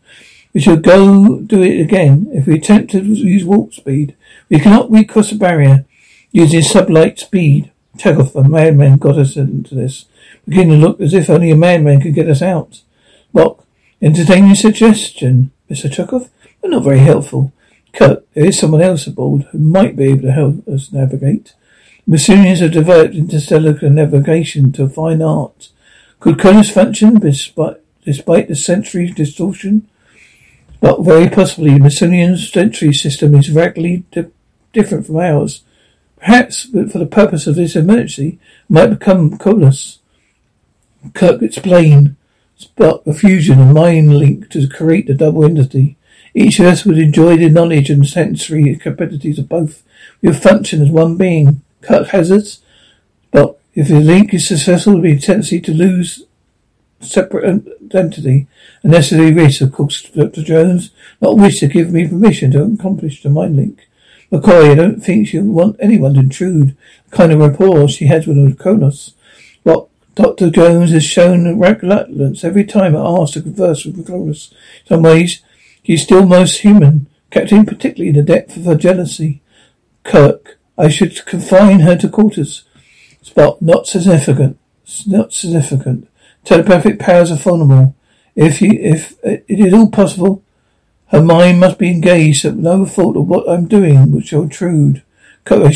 We 0.52 0.60
shall 0.60 0.76
go 0.76 1.40
do 1.40 1.62
it 1.62 1.80
again. 1.80 2.26
If 2.32 2.46
we 2.46 2.56
attempt 2.56 2.90
to 2.90 3.00
use 3.00 3.44
warp 3.44 3.72
speed, 3.72 4.16
we 4.52 4.60
cannot 4.60 4.90
recross 4.90 5.30
the 5.30 5.36
barrier 5.36 5.86
using 6.30 6.60
sublight 6.60 7.18
speed. 7.18 7.72
Chekov, 7.96 8.36
a 8.36 8.46
madman, 8.46 8.98
got 8.98 9.16
us 9.16 9.34
into 9.34 9.74
this. 9.74 10.04
Beginning 10.46 10.78
to 10.78 10.86
look 10.86 11.00
as 11.00 11.14
if 11.14 11.30
only 11.30 11.50
a 11.50 11.56
madman 11.56 12.02
could 12.02 12.14
get 12.14 12.28
us 12.28 12.42
out. 12.42 12.82
Spock, 13.34 13.64
entertaining 14.02 14.54
suggestion, 14.54 15.52
Mr. 15.70 15.90
Chekov, 15.90 16.28
but 16.60 16.70
not 16.70 16.84
very 16.84 16.98
helpful. 16.98 17.50
Cut. 17.94 18.26
There 18.34 18.44
is 18.44 18.58
someone 18.58 18.82
else 18.82 19.06
aboard 19.06 19.44
who 19.52 19.58
might 19.58 19.96
be 19.96 20.04
able 20.04 20.22
to 20.22 20.32
help 20.32 20.68
us 20.68 20.92
navigate. 20.92 21.54
Medusans 22.06 22.58
have 22.58 22.72
developed 22.72 23.14
interstellar 23.14 23.78
navigation 23.80 24.70
to 24.72 24.82
a 24.82 24.88
fine 24.90 25.22
art. 25.22 25.70
Could 26.20 26.38
Cronus 26.38 26.70
function 26.70 27.14
despite, 27.14 27.78
despite 28.04 28.48
the 28.48 28.56
sensory 28.56 29.10
distortion? 29.10 29.88
But 30.82 31.04
very 31.04 31.30
possibly, 31.30 31.78
Medusan's 31.78 32.52
sensory 32.52 32.92
system 32.92 33.34
is 33.34 33.50
radically 33.50 34.04
di- 34.10 34.26
different 34.72 35.06
from 35.06 35.16
ours. 35.16 35.62
Perhaps, 36.16 36.66
but 36.66 36.92
for 36.92 36.98
the 36.98 37.06
purpose 37.06 37.46
of 37.46 37.56
this 37.56 37.74
emergency, 37.74 38.38
might 38.68 38.86
become 38.86 39.36
Cronus. 39.38 39.98
Kirk 41.14 41.42
explained, 41.42 42.14
but 42.76 43.04
the 43.04 43.14
fusion 43.14 43.60
of 43.60 43.74
mind 43.74 44.16
link 44.16 44.48
to 44.50 44.68
create 44.68 45.06
the 45.06 45.14
double 45.14 45.44
entity. 45.44 45.96
Each 46.34 46.60
of 46.60 46.66
us 46.66 46.84
would 46.84 46.98
enjoy 46.98 47.36
the 47.36 47.50
knowledge 47.50 47.90
and 47.90 48.06
sensory 48.06 48.76
capabilities 48.76 49.38
of 49.38 49.48
both. 49.48 49.82
We 50.20 50.28
would 50.28 50.42
function 50.42 50.80
as 50.80 50.90
one 50.90 51.16
being. 51.16 51.62
Cut 51.82 52.10
hazards. 52.10 52.60
But 53.32 53.58
if 53.74 53.88
the 53.88 54.00
link 54.00 54.32
is 54.32 54.46
successful, 54.46 54.92
there 54.92 55.02
will 55.02 55.08
be 55.10 55.16
a 55.16 55.20
tendency 55.20 55.60
to 55.60 55.74
lose 55.74 56.24
separate 57.00 57.66
identity. 57.82 58.46
A 58.82 58.88
necessary 58.88 59.32
risk, 59.32 59.60
of 59.60 59.72
course, 59.72 60.02
Dr. 60.02 60.42
Jones 60.42 60.90
not 61.20 61.36
wish 61.36 61.60
to 61.60 61.66
give 61.66 61.90
me 61.90 62.06
permission 62.06 62.52
to 62.52 62.62
accomplish 62.62 63.22
the 63.22 63.30
mind 63.30 63.56
link. 63.56 63.88
McCoy, 64.32 64.70
I 64.70 64.74
don't 64.74 65.00
think 65.00 65.28
she'll 65.28 65.44
want 65.44 65.76
anyone 65.78 66.14
to 66.14 66.20
intrude 66.20 66.76
the 67.10 67.16
kind 67.16 67.32
of 67.32 67.38
rapport 67.38 67.86
she 67.88 68.06
has 68.06 68.26
with 68.26 68.58
Kronos. 68.58 69.14
What 69.62 69.88
Dr. 70.14 70.50
Jones 70.50 70.90
has 70.90 71.04
shown 71.04 71.58
reluctance 71.58 72.42
every 72.42 72.64
time 72.64 72.96
I 72.96 73.00
ask 73.00 73.34
to 73.34 73.42
converse 73.42 73.84
with 73.84 74.06
Kronos. 74.06 74.52
In 74.84 74.88
some 74.88 75.02
ways, 75.02 75.42
He's 75.82 76.02
still 76.02 76.26
most 76.26 76.60
human, 76.60 77.08
Captain, 77.30 77.66
particularly 77.66 78.10
in 78.10 78.14
the 78.14 78.22
depth 78.22 78.56
of 78.56 78.64
her 78.64 78.76
jealousy. 78.76 79.42
Kirk, 80.04 80.58
I 80.78 80.88
should 80.88 81.26
confine 81.26 81.80
her 81.80 81.96
to 81.96 82.08
quarters. 82.08 82.64
Spot, 83.20 83.60
not 83.60 83.86
significant. 83.86 84.58
Not 85.06 85.32
significant. 85.32 86.08
Telepathic 86.44 86.98
powers 87.00 87.32
are 87.32 87.36
vulnerable. 87.36 87.96
If 88.36 88.62
you, 88.62 88.70
if 88.72 89.16
it 89.24 89.44
is 89.48 89.74
all 89.74 89.90
possible, 89.90 90.42
her 91.12 91.22
mind 91.22 91.60
must 91.60 91.78
be 91.78 91.90
engaged 91.90 92.44
at 92.44 92.56
no 92.56 92.84
thought 92.86 93.16
of 93.16 93.28
what 93.28 93.48
I'm 93.48 93.68
doing 93.68 94.10
which 94.10 94.32
will 94.32 94.42
intrude. 94.42 95.02
I 95.48 95.70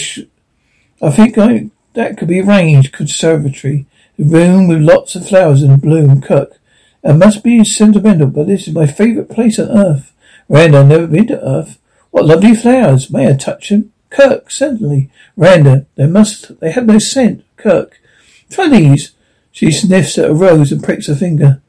think 1.10 1.38
I, 1.38 1.70
that 1.92 2.16
could 2.16 2.28
be 2.28 2.40
arranged. 2.40 2.92
Conservatory. 2.92 3.86
A 4.18 4.24
room 4.24 4.66
with 4.66 4.80
lots 4.80 5.14
of 5.14 5.28
flowers 5.28 5.62
in 5.62 5.76
bloom. 5.76 6.22
Kirk, 6.22 6.58
it 7.04 7.12
must 7.12 7.44
be 7.44 7.62
sentimental, 7.64 8.28
but 8.28 8.46
this 8.46 8.66
is 8.66 8.74
my 8.74 8.86
favourite 8.86 9.28
place 9.28 9.58
on 9.58 9.68
earth. 9.68 10.12
Randa, 10.48 10.78
I've 10.78 10.86
never 10.86 11.06
been 11.06 11.26
to 11.28 11.46
Earth. 11.46 11.78
What 12.10 12.24
lovely 12.24 12.54
flowers. 12.54 13.10
May 13.10 13.28
I 13.28 13.34
touch 13.34 13.68
them? 13.68 13.92
Kirk, 14.10 14.50
certainly. 14.50 15.10
Randa, 15.36 15.86
they 15.96 16.06
must, 16.06 16.58
they 16.60 16.70
have 16.70 16.86
no 16.86 16.98
scent. 16.98 17.44
Kirk, 17.56 18.00
try 18.48 18.68
these. 18.68 19.12
She 19.52 19.70
sniffs 19.70 20.16
at 20.18 20.30
a 20.30 20.34
rose 20.34 20.72
and 20.72 20.82
pricks 20.82 21.08
her 21.08 21.14
finger. 21.14 21.60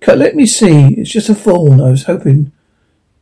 Kirk, 0.00 0.16
let 0.16 0.36
me 0.36 0.46
see. 0.46 0.94
It's 0.94 1.10
just 1.10 1.28
a 1.28 1.34
thorn. 1.34 1.80
I 1.80 1.90
was 1.90 2.04
hoping 2.04 2.52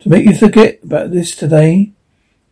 to 0.07 0.11
make 0.11 0.25
you 0.25 0.37
forget 0.37 0.79
about 0.85 1.11
this 1.11 1.35
today. 1.35 1.93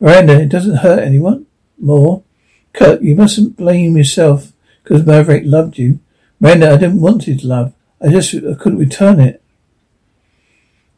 Miranda, 0.01 0.40
it 0.40 0.49
doesn't 0.49 0.79
hurt 0.79 1.05
anyone. 1.05 1.47
More. 1.79 2.25
Kirk, 2.73 3.01
you 3.01 3.14
mustn't 3.14 3.57
blame 3.57 3.97
yourself 3.97 4.53
because 4.83 5.07
Maverick 5.07 5.45
loved 5.47 5.79
you. 5.79 6.01
Miranda, 6.40 6.73
I 6.73 6.77
didn't 6.77 7.01
want 7.01 7.25
his 7.25 7.45
love. 7.45 7.73
I 8.03 8.09
just 8.09 8.35
I 8.35 8.55
couldn't 8.55 8.81
return 8.81 9.21
it. 9.21 9.40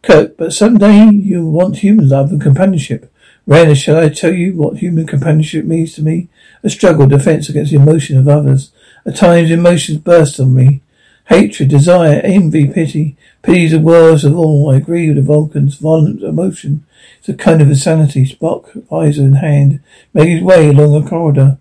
Kirk, 0.03 0.39
but 0.39 0.55
someday 0.55 1.11
you'll 1.13 1.53
want 1.53 1.79
human 1.79 2.09
love 2.09 2.31
and 2.31 2.41
companionship. 2.41 3.13
Randall, 3.47 3.75
shall 3.75 3.99
I 3.99 4.09
tell 4.09 4.33
you 4.33 4.57
what 4.57 4.79
human 4.79 5.07
companionship 5.07 5.67
means 5.67 5.95
to 5.95 6.03
me? 6.03 6.29
A 6.63 6.71
struggle, 6.71 7.07
defense 7.07 7.51
against 7.51 7.71
the 7.71 7.77
emotion 7.77 8.17
of 8.17 8.29
others. 8.29 8.73
At 9.05 9.17
times 9.17 9.51
emotions 9.51 9.99
burst 9.99 10.41
on 10.41 10.55
me. 10.55 10.81
Hatred, 11.29 11.69
desire, 11.69 12.21
envy, 12.23 12.69
pity. 12.69 13.17
Pity 13.43 13.65
is 13.65 13.73
the 13.73 13.81
worst 13.81 14.25
of 14.25 14.37
all. 14.37 14.71
I 14.71 14.77
agree 14.77 15.09
with 15.09 15.17
the 15.17 15.23
Vulcans. 15.23 15.77
Violent 15.77 16.23
emotion. 16.23 16.87
It's 17.19 17.29
a 17.29 17.35
kind 17.35 17.61
of 17.61 17.69
insanity. 17.69 18.25
Spock, 18.25 18.87
visor 18.89 19.23
in 19.23 19.35
hand, 19.35 19.81
making 20.15 20.37
his 20.37 20.45
way 20.45 20.69
along 20.69 20.95
a 20.95 21.09
corridor. 21.09 21.59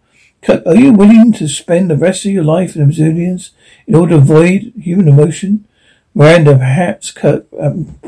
Are 0.47 0.75
you 0.75 0.93
willing 0.93 1.34
to 1.34 1.47
spend 1.47 1.89
the 1.89 1.97
rest 1.97 2.25
of 2.25 2.32
your 2.32 2.43
life 2.43 2.75
in 2.75 2.88
Amazonians 2.88 3.51
in 3.88 3.95
order 3.95 4.15
to 4.15 4.21
avoid 4.21 4.73
human 4.80 5.08
emotion? 5.08 5.67
Miranda, 6.13 6.56
perhaps, 6.56 7.12
Kirk, 7.12 7.47
um, 7.60 7.99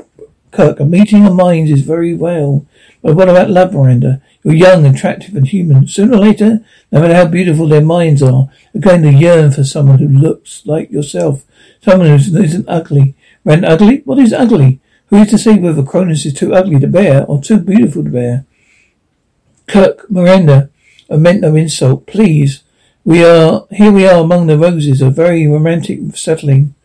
Kirk, 0.51 0.79
a 0.79 0.85
meeting 0.85 1.25
of 1.25 1.35
minds 1.35 1.71
is 1.71 1.81
very 1.81 2.13
well. 2.13 2.65
But 3.01 3.15
what 3.15 3.29
about 3.29 3.49
love, 3.49 3.73
Miranda? 3.73 4.21
You're 4.43 4.55
young, 4.55 4.85
attractive, 4.85 5.35
and 5.35 5.47
human. 5.47 5.87
Sooner 5.87 6.15
or 6.15 6.19
later, 6.19 6.65
no 6.91 7.01
matter 7.01 7.15
how 7.15 7.25
beautiful 7.25 7.67
their 7.67 7.81
minds 7.81 8.23
are, 8.23 8.49
you're 8.73 8.81
going 8.81 9.01
to 9.03 9.11
yearn 9.11 9.51
for 9.51 9.63
someone 9.63 9.99
who 9.99 10.07
looks 10.07 10.65
like 10.65 10.89
yourself. 10.89 11.43
Someone 11.81 12.07
who 12.07 12.15
isn't 12.15 12.65
ugly. 12.67 13.15
When 13.43 13.65
ugly? 13.65 14.01
What 14.05 14.19
is 14.19 14.33
ugly? 14.33 14.79
Who 15.09 15.17
is 15.17 15.29
to 15.29 15.37
say 15.37 15.57
whether 15.57 15.83
Cronus 15.83 16.25
is 16.25 16.33
too 16.33 16.53
ugly 16.53 16.79
to 16.79 16.87
bear 16.87 17.25
or 17.25 17.41
too 17.41 17.57
beautiful 17.59 18.03
to 18.03 18.09
bear? 18.09 18.45
Kirk, 19.67 20.09
Miranda, 20.09 20.69
I 21.09 21.17
meant 21.17 21.41
no 21.41 21.55
insult. 21.55 22.07
Please. 22.07 22.63
We 23.05 23.23
are, 23.23 23.65
here 23.71 23.91
we 23.91 24.05
are 24.05 24.21
among 24.21 24.47
the 24.47 24.57
roses, 24.57 25.01
a 25.01 25.09
very 25.09 25.47
romantic 25.47 25.99
settling. 26.15 26.75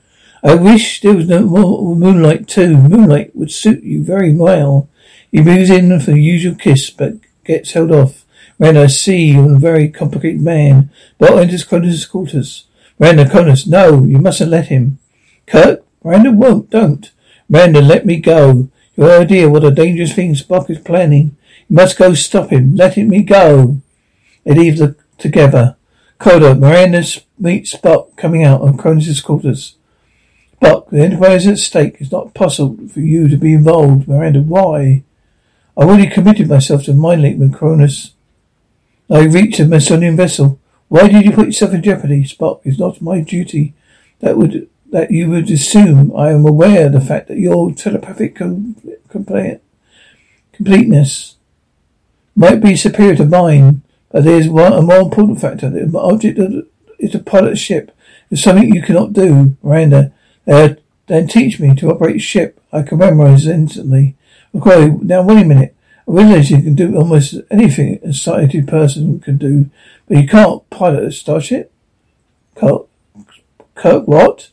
I 0.45 0.55
wish 0.57 1.01
there 1.01 1.15
was 1.15 1.29
no 1.29 1.45
more 1.47 1.95
moonlight 1.95 2.49
too. 2.49 2.77
Moonlight 2.77 3.37
would 3.37 3.53
suit 3.53 3.85
you 3.85 4.03
very 4.03 4.35
well. 4.35 4.89
He 5.31 5.41
moves 5.41 5.71
in 5.71 5.99
for 6.01 6.11
the 6.11 6.21
usual 6.21 6.57
kiss, 6.57 6.91
but 6.91 7.15
gets 7.45 7.73
held 7.73 7.93
off. 7.93 8.25
Miranda, 8.59 8.83
I 8.83 8.87
see 8.89 9.33
you're 9.33 9.55
a 9.55 9.59
very 9.59 9.89
complicated 9.89 10.41
man. 10.41 10.91
But 11.19 11.39
enters 11.39 11.65
Cronus' 11.65 12.09
quarters. 12.09 12.67
Miranda, 12.99 13.29
Cronus, 13.29 13.67
no, 13.67 14.05
you 14.05 14.19
mustn't 14.19 14.51
let 14.51 14.67
him. 14.67 14.99
Kirk, 15.47 15.85
Miranda 16.03 16.33
won't, 16.33 16.71
don't. 16.71 17.11
Miranda, 17.49 17.81
let 17.81 18.05
me 18.05 18.17
go. 18.17 18.69
Your 18.97 19.21
idea 19.21 19.49
what 19.49 19.65
a 19.65 19.71
dangerous 19.71 20.13
thing 20.13 20.35
Spock 20.35 20.69
is 20.71 20.79
planning. 20.79 21.37
You 21.69 21.77
must 21.77 21.99
go 21.99 22.15
stop 22.15 22.51
him. 22.51 22.75
Let 22.75 22.97
me 22.97 23.23
go. 23.23 23.81
They 24.45 24.55
leave 24.55 24.79
the, 24.79 24.97
together. 25.19 25.77
Coda, 26.19 26.55
Miranda 26.55 27.05
meets 27.39 27.75
Spock 27.75 28.17
coming 28.17 28.45
out 28.45 28.61
of 28.61 28.77
Cronus' 28.77 29.21
quarters. 29.21 29.77
But 30.63 30.91
the 30.91 31.01
enterprise 31.01 31.45
at 31.49 31.59
stake. 31.59 32.01
is 32.01 32.13
not 32.13 32.35
possible 32.35 32.87
for 32.87 33.01
you 33.01 33.27
to 33.27 33.37
be 33.37 33.53
involved. 33.53 34.07
Miranda, 34.07 34.41
why? 34.41 35.03
I 35.77 35.83
already 35.83 36.07
committed 36.09 36.49
myself 36.49 36.85
to 36.85 36.95
mind 36.95 37.23
link 37.23 37.41
with 37.41 37.53
Cronus. 37.53 38.13
I 39.11 39.25
reached 39.25 39.59
a 39.59 39.65
Medusan 39.65 40.17
vessel. 40.17 40.61
Why 40.87 41.09
did 41.09 41.25
you 41.25 41.33
put 41.33 41.47
yourself 41.47 41.75
in 41.75 41.83
jeopardy? 41.83 42.23
Spock, 42.23 42.61
it's 42.63 42.79
not 42.79 43.03
my 43.03 43.19
duty. 43.21 43.75
That 44.21 44.37
would 44.37 44.69
that 44.93 45.11
you 45.11 45.31
would 45.31 45.51
assume 45.51 46.15
I 46.15 46.31
am 46.31 46.47
aware 46.47 46.87
of 46.87 46.93
the 46.93 47.01
fact 47.01 47.27
that 47.27 47.39
your 47.39 47.73
telepathic 47.73 48.37
com- 48.37 48.77
complete, 49.09 49.59
completeness 50.53 51.37
might 52.37 52.63
be 52.63 52.77
superior 52.77 53.17
to 53.17 53.25
mine, 53.25 53.83
but 54.13 54.23
there's 54.23 54.49
one 54.49 54.73
a 54.73 54.81
more 54.81 55.01
important 55.01 55.41
factor. 55.41 55.69
The 55.69 55.99
object 55.99 56.39
is 57.01 57.11
to 57.11 57.19
pilot 57.19 57.55
a 57.55 57.57
ship. 57.57 57.91
It's 58.31 58.45
something 58.45 58.73
you 58.73 58.83
cannot 58.83 59.13
do, 59.13 59.57
Miranda. 59.61 60.13
Uh, 60.47 60.75
then 61.07 61.27
teach 61.27 61.61
me 61.61 61.75
to 61.75 61.91
operate 61.91 62.17
a 62.17 62.21
ship. 62.21 62.61
I 62.73 62.83
can 62.83 62.99
memorize 62.99 63.47
instantly. 63.47 64.17
Okay, 64.55 64.89
now 65.01 65.23
wait 65.23 65.43
a 65.43 65.45
minute. 65.45 65.77
Realize 66.07 66.51
you 66.51 66.63
can 66.63 66.75
do 66.75 66.97
almost 66.97 67.37
anything 67.51 68.01
a 68.03 68.13
sighted 68.13 68.67
person 68.67 69.21
can 69.21 69.37
do, 69.37 69.71
but 70.09 70.19
you 70.19 70.27
can't 70.27 70.69
pilot 70.69 71.05
a 71.05 71.13
starship? 71.13 71.73
Kirk, 72.55 72.87
Kirk 73.75 74.07
what? 74.07 74.51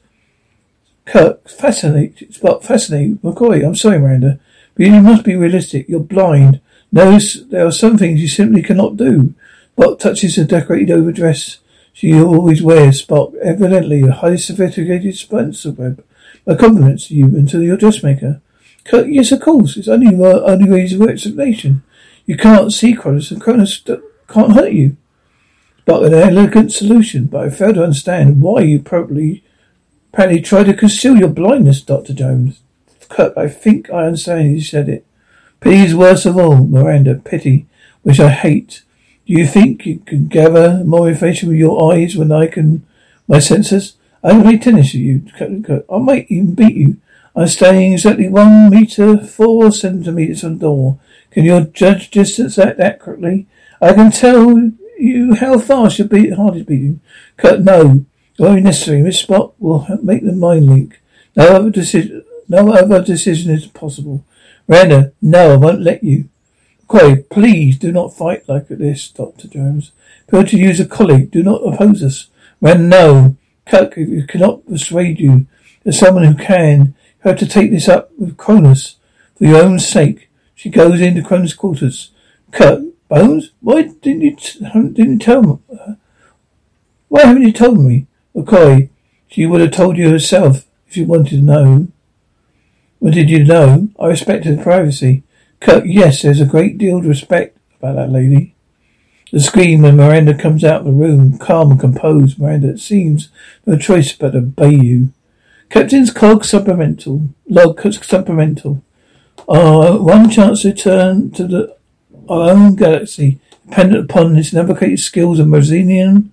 Kirk, 1.06 1.50
fascinating. 1.50 2.32
Spot, 2.32 2.64
fascinating. 2.64 3.18
McCoy, 3.18 3.66
I'm 3.66 3.76
sorry, 3.76 4.00
Miranda, 4.00 4.40
but 4.76 4.86
you 4.86 5.02
must 5.02 5.24
be 5.24 5.36
realistic. 5.36 5.90
You're 5.90 6.00
blind. 6.00 6.62
No, 6.92 7.18
there 7.20 7.66
are 7.66 7.72
some 7.72 7.98
things 7.98 8.22
you 8.22 8.28
simply 8.28 8.62
cannot 8.62 8.98
do. 8.98 9.34
Spock 9.78 10.00
touches 10.00 10.38
a 10.38 10.44
decorated 10.44 10.92
overdress 10.92 11.60
she 12.00 12.14
always 12.18 12.64
wears, 12.64 13.06
Spock. 13.06 13.36
Evidently 13.40 14.04
a 14.04 14.14
highly 14.14 14.38
sophisticated 14.38 15.18
sensor 15.18 15.72
web. 15.72 16.02
My 16.46 16.56
compliments 16.56 17.10
to 17.10 17.14
you 17.14 17.26
and 17.26 17.46
to 17.50 17.62
your 17.62 17.76
dressmaker. 17.76 18.42
Yes, 18.90 19.34
of 19.34 19.42
course. 19.42 19.76
It's 19.76 19.90
only 19.90 20.16
uh, 20.16 20.40
only 20.40 20.94
of 20.94 21.02
explanation. 21.02 21.84
You 22.26 22.38
can't 22.38 22.72
see 22.72 22.94
Cronus, 22.94 23.32
and 23.32 23.42
Cronus 23.42 23.84
can't 24.30 24.54
hurt 24.54 24.72
you. 24.72 24.96
But 25.84 26.06
an 26.06 26.14
elegant 26.14 26.72
solution. 26.72 27.26
But 27.26 27.48
I 27.48 27.50
fail 27.50 27.74
to 27.74 27.84
understand 27.84 28.42
why 28.42 28.62
you 28.62 28.80
probably 28.80 29.44
apparently 30.14 30.42
try 30.42 30.64
to 30.64 30.74
conceal 30.74 31.18
your 31.18 31.28
blindness, 31.28 31.82
Doctor 31.82 32.14
Jones. 32.14 32.62
Kirk, 33.10 33.34
I 33.36 33.50
think 33.50 33.90
I 33.90 34.06
understand 34.06 34.54
you 34.54 34.62
said 34.62 34.88
it. 34.88 35.06
Pity 35.60 35.82
is 35.82 35.94
worst 35.94 36.26
of 36.26 36.38
all, 36.38 36.66
Miranda. 36.66 37.16
Pity, 37.16 37.66
which 38.04 38.22
I 38.22 38.30
hate. 38.30 38.84
Do 39.30 39.36
you 39.36 39.46
think 39.46 39.86
you 39.86 40.00
can 40.00 40.28
gather 40.28 40.84
more 40.84 41.08
information 41.08 41.50
with 41.50 41.60
your 41.60 41.94
eyes 41.94 42.18
when 42.18 42.32
I 42.32 42.48
can, 42.48 42.84
my 43.28 43.38
senses? 43.38 43.96
I 44.24 44.32
can 44.32 44.42
play 44.42 44.58
tennis 44.58 44.96
with 44.96 45.04
you, 45.04 45.84
I 45.88 46.00
might 46.00 46.26
even 46.32 46.56
beat 46.56 46.76
you. 46.76 46.98
I'm 47.36 47.46
standing 47.46 47.94
exactly 47.94 48.28
one 48.28 48.72
meter 48.72 49.20
four 49.20 49.72
centimeters 49.72 50.42
from 50.42 50.58
the 50.58 50.66
door. 50.66 50.98
Can 51.30 51.46
you 51.46 51.62
judge 51.66 52.10
distance 52.10 52.56
that 52.56 52.80
accurately? 52.80 53.46
I 53.80 53.94
can 53.94 54.10
tell 54.10 54.72
you 54.98 55.36
how 55.36 55.60
fast 55.60 56.00
your 56.00 56.08
beat, 56.08 56.34
heart 56.34 56.58
is 56.58 56.64
beating. 56.64 57.00
Kurt, 57.38 57.60
no. 57.60 58.08
Only 58.40 58.62
necessary. 58.62 59.04
Miss 59.04 59.24
Spock 59.24 59.54
will 59.60 59.86
make 60.02 60.26
the 60.26 60.32
mind 60.32 60.66
link. 60.66 61.00
No 61.36 61.50
other 61.50 61.70
decision. 61.70 62.26
No 62.48 62.74
other 62.74 63.04
decision 63.04 63.52
is 63.52 63.68
possible. 63.68 64.26
Miranda, 64.68 65.12
no, 65.22 65.54
I 65.54 65.56
won't 65.58 65.82
let 65.82 66.04
you. 66.04 66.30
Quay, 66.90 67.24
please 67.30 67.78
do 67.78 67.92
not 67.92 68.16
fight 68.16 68.50
like 68.50 68.68
this, 68.68 69.10
Doctor 69.10 69.48
Jones. 69.48 69.92
Prefer 70.28 70.48
to 70.50 70.58
use 70.58 70.80
a 70.80 70.88
colleague. 70.88 71.32
Do 71.32 71.44
not 71.44 71.62
oppose 71.62 72.02
us. 72.04 72.28
When 72.60 72.90
no. 72.90 73.36
Kirk, 73.68 73.96
you 73.98 74.26
cannot 74.26 74.66
persuade 74.66 75.20
you. 75.20 75.46
There's 75.84 76.00
someone 76.00 76.24
who 76.24 76.36
can. 76.36 76.96
You 77.24 77.30
have 77.30 77.40
to 77.40 77.48
take 77.48 77.70
this 77.70 77.88
up 77.88 78.12
with 78.18 78.38
Cronus 78.38 78.96
for 79.38 79.46
your 79.46 79.62
own 79.62 79.78
sake. 79.78 80.30
She 80.56 80.70
goes 80.70 81.00
into 81.00 81.22
Cronus' 81.22 81.54
quarters. 81.54 82.12
Kirk, 82.52 82.84
Bones, 83.08 83.52
why 83.60 83.84
didn't 83.84 84.22
you 84.22 84.36
t- 84.36 84.60
didn't 84.60 85.20
tell 85.20 85.42
me? 85.42 85.60
Uh, 85.72 85.94
why 87.08 87.26
haven't 87.26 87.42
you 87.42 87.52
told 87.52 87.80
me? 87.80 88.06
McCoy, 88.36 88.90
she 89.28 89.48
would 89.48 89.62
have 89.62 89.72
told 89.72 89.98
you 89.98 90.10
herself 90.10 90.66
if 90.88 90.96
you 90.96 91.06
wanted 91.06 91.30
to 91.30 91.42
know. 91.42 91.88
What 93.00 93.14
did 93.14 93.30
you 93.30 93.44
know? 93.44 93.90
I 94.00 94.08
respected 94.08 94.58
her 94.58 94.64
privacy. 94.64 95.24
Kirk, 95.60 95.84
yes, 95.86 96.22
there's 96.22 96.42
a 96.42 96.46
great 96.46 96.78
deal 96.78 96.98
of 97.00 97.06
respect 97.06 97.58
about 97.80 97.96
that 97.96 98.12
lady. 98.12 98.56
The 99.32 99.40
scream 99.40 99.84
when 99.84 99.98
Miranda 99.98 100.36
comes 100.36 100.64
out 100.64 100.82
of 100.82 100.86
the 100.86 100.92
room, 100.92 101.38
calm 101.38 101.72
and 101.72 101.80
composed. 101.80 102.40
Miranda, 102.40 102.70
it 102.70 102.80
seems 102.80 103.30
no 103.66 103.78
choice 103.78 104.12
but 104.14 104.32
to 104.32 104.40
obey 104.40 104.72
you. 104.72 105.14
Captain's 105.70 106.12
cog 106.12 106.44
supplemental. 106.44 107.30
Log 107.48 107.80
supplemental. 107.94 108.84
Uh, 109.48 109.98
one 109.98 110.30
chance 110.30 110.64
to 110.64 110.70
return 110.70 111.32
to 111.32 111.48
the 111.48 111.76
our 112.30 112.52
own 112.52 112.76
galaxy, 112.76 113.40
dependent 113.68 114.10
upon 114.10 114.36
his 114.36 114.54
navigated 114.54 115.00
skills 115.00 115.40
of 115.40 115.48
Mersinian, 115.48 116.30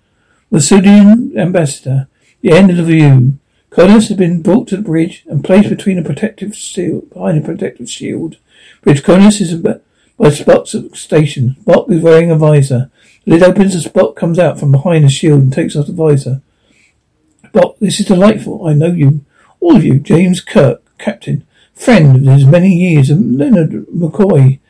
Medusan 0.53 1.37
ambassador. 1.37 2.07
The 2.43 2.53
end 2.53 2.71
of 2.71 2.77
the 2.77 2.85
view. 2.85 3.39
Cronus 3.71 4.09
has 4.09 4.17
been 4.17 4.43
brought 4.43 4.69
to 4.69 4.77
the 4.77 4.83
bridge 4.83 5.25
and 5.27 5.43
placed 5.43 5.69
between 5.69 5.99
a 5.99 6.03
protective 6.03 6.55
shield, 6.55 7.11
behind 7.11 7.39
a 7.39 7.41
protective 7.41 7.91
shield. 7.91 8.37
Bridge 8.83 9.03
Cronus 9.03 9.41
is 9.41 9.55
by 9.55 10.29
Spock's 10.29 10.99
station. 10.99 11.57
Spock 11.65 11.91
is 11.91 12.03
wearing 12.03 12.31
a 12.31 12.37
visor. 12.37 12.91
The 13.25 13.33
lid 13.33 13.43
opens 13.43 13.75
and 13.75 13.85
Spock 13.85 14.17
comes 14.17 14.39
out 14.39 14.59
from 14.59 14.73
behind 14.73 15.05
the 15.05 15.09
shield 15.09 15.43
and 15.43 15.53
takes 15.53 15.77
off 15.77 15.87
the 15.87 15.93
visor. 15.93 16.41
Spock, 17.45 17.79
this 17.79 18.01
is 18.01 18.07
delightful. 18.07 18.67
I 18.67 18.73
know 18.75 18.93
you. 18.93 19.25
All 19.61 19.77
of 19.77 19.85
you. 19.85 19.99
James 19.99 20.41
Kirk, 20.41 20.83
Captain. 20.99 21.47
Friend 21.75 22.17
of 22.17 22.35
his 22.35 22.47
many 22.47 22.75
years. 22.75 23.11
And 23.11 23.37
Leonard 23.37 23.87
McCoy. 23.89 24.61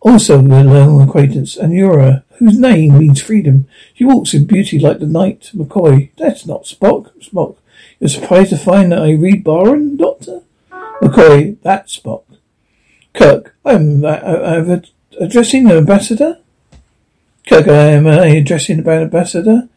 Also 0.00 0.40
a 0.40 0.42
long 0.42 1.00
acquaintance. 1.00 1.56
And 1.56 1.72
Uhura, 1.72 2.24
whose 2.38 2.58
name 2.58 2.98
means 2.98 3.22
freedom. 3.22 3.66
She 3.94 4.04
walks 4.04 4.34
in 4.34 4.44
beauty 4.44 4.78
like 4.78 4.98
the 4.98 5.06
night. 5.06 5.50
McCoy. 5.54 6.10
That's 6.16 6.46
not 6.46 6.64
Spock. 6.64 7.10
Spock. 7.20 7.56
You're 7.98 8.08
surprised 8.08 8.50
to 8.50 8.58
find 8.58 8.92
that 8.92 9.02
I 9.02 9.12
read 9.12 9.44
Byron, 9.44 9.96
Doctor? 9.96 10.42
McCoy. 10.70 11.56
That's 11.62 11.98
Spock. 11.98 12.24
Kirk. 13.14 13.54
I'm, 13.64 14.04
I'm 14.04 14.82
addressing 15.20 15.64
the 15.64 15.78
ambassador? 15.78 16.38
Kirk, 17.46 17.68
I 17.68 17.92
am 17.92 18.06
uh, 18.06 18.22
addressing 18.22 18.82
the 18.82 18.90
ambassador? 18.90 19.68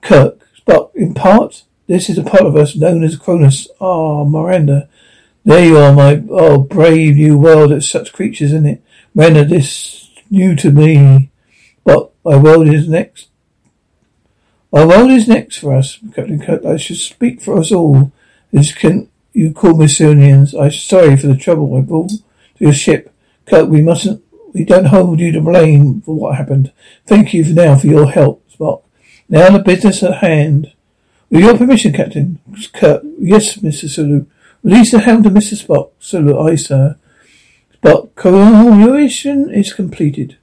Kirk. 0.00 0.38
but 0.64 0.90
In 0.94 1.14
part. 1.14 1.64
This 1.86 2.10
is 2.10 2.18
a 2.18 2.22
part 2.22 2.42
of 2.42 2.54
us 2.54 2.76
known 2.76 3.02
as 3.02 3.16
Cronus. 3.16 3.66
Ah, 3.80 4.22
Miranda. 4.22 4.88
There 5.44 5.64
you 5.64 5.78
are, 5.78 5.94
my 5.94 6.22
oh 6.28 6.58
brave 6.58 7.16
new 7.16 7.38
world 7.38 7.72
of 7.72 7.82
such 7.82 8.12
creatures 8.12 8.52
in 8.52 8.66
it. 8.66 8.82
Miranda, 9.14 9.46
this 9.46 10.10
new 10.30 10.54
to 10.56 10.70
me. 10.70 11.30
But 11.84 12.10
my 12.22 12.36
world 12.36 12.68
is 12.68 12.86
next. 12.86 13.28
My 14.70 14.84
world 14.84 15.10
is 15.10 15.26
next 15.26 15.56
for 15.56 15.74
us, 15.74 15.98
Captain 16.14 16.38
Kirk. 16.38 16.66
I 16.66 16.76
should 16.76 16.98
speak 16.98 17.40
for 17.40 17.58
us 17.58 17.72
all. 17.72 18.12
This 18.52 18.74
can 18.74 19.08
you 19.32 19.52
call 19.52 19.74
me, 19.74 19.86
Medusans. 19.86 20.60
I'm 20.60 20.70
sorry 20.70 21.16
for 21.16 21.28
the 21.28 21.36
trouble 21.36 21.74
I 21.74 21.80
brought 21.80 22.12
to 22.58 22.64
your 22.64 22.72
ship. 22.72 23.12
Kirk, 23.46 23.68
we 23.68 23.80
mustn't 23.80 24.22
we 24.52 24.64
don't 24.64 24.86
hold 24.86 25.20
you 25.20 25.30
to 25.32 25.40
blame 25.40 26.00
for 26.00 26.14
what 26.14 26.36
happened. 26.36 26.72
Thank 27.06 27.34
you 27.34 27.44
for 27.44 27.52
now 27.52 27.76
for 27.76 27.86
your 27.86 28.10
help, 28.10 28.44
Spock. 28.50 28.82
Now 29.28 29.50
the 29.50 29.58
business 29.58 30.02
at 30.02 30.18
hand. 30.18 30.72
With 31.30 31.42
your 31.42 31.58
permission, 31.58 31.92
Captain. 31.92 32.40
Kirk. 32.72 33.02
Yes, 33.18 33.58
Mr. 33.58 33.88
Sulu. 33.88 34.26
Release 34.62 34.92
the 34.92 35.00
helm 35.00 35.22
to 35.22 35.30
Mr. 35.30 35.62
Spock. 35.62 35.90
Sulu, 35.98 36.38
aye, 36.38 36.56
sir. 36.56 36.96
Spock, 37.74 38.14
coordination 38.14 39.50
is 39.50 39.72
completed. 39.72 40.38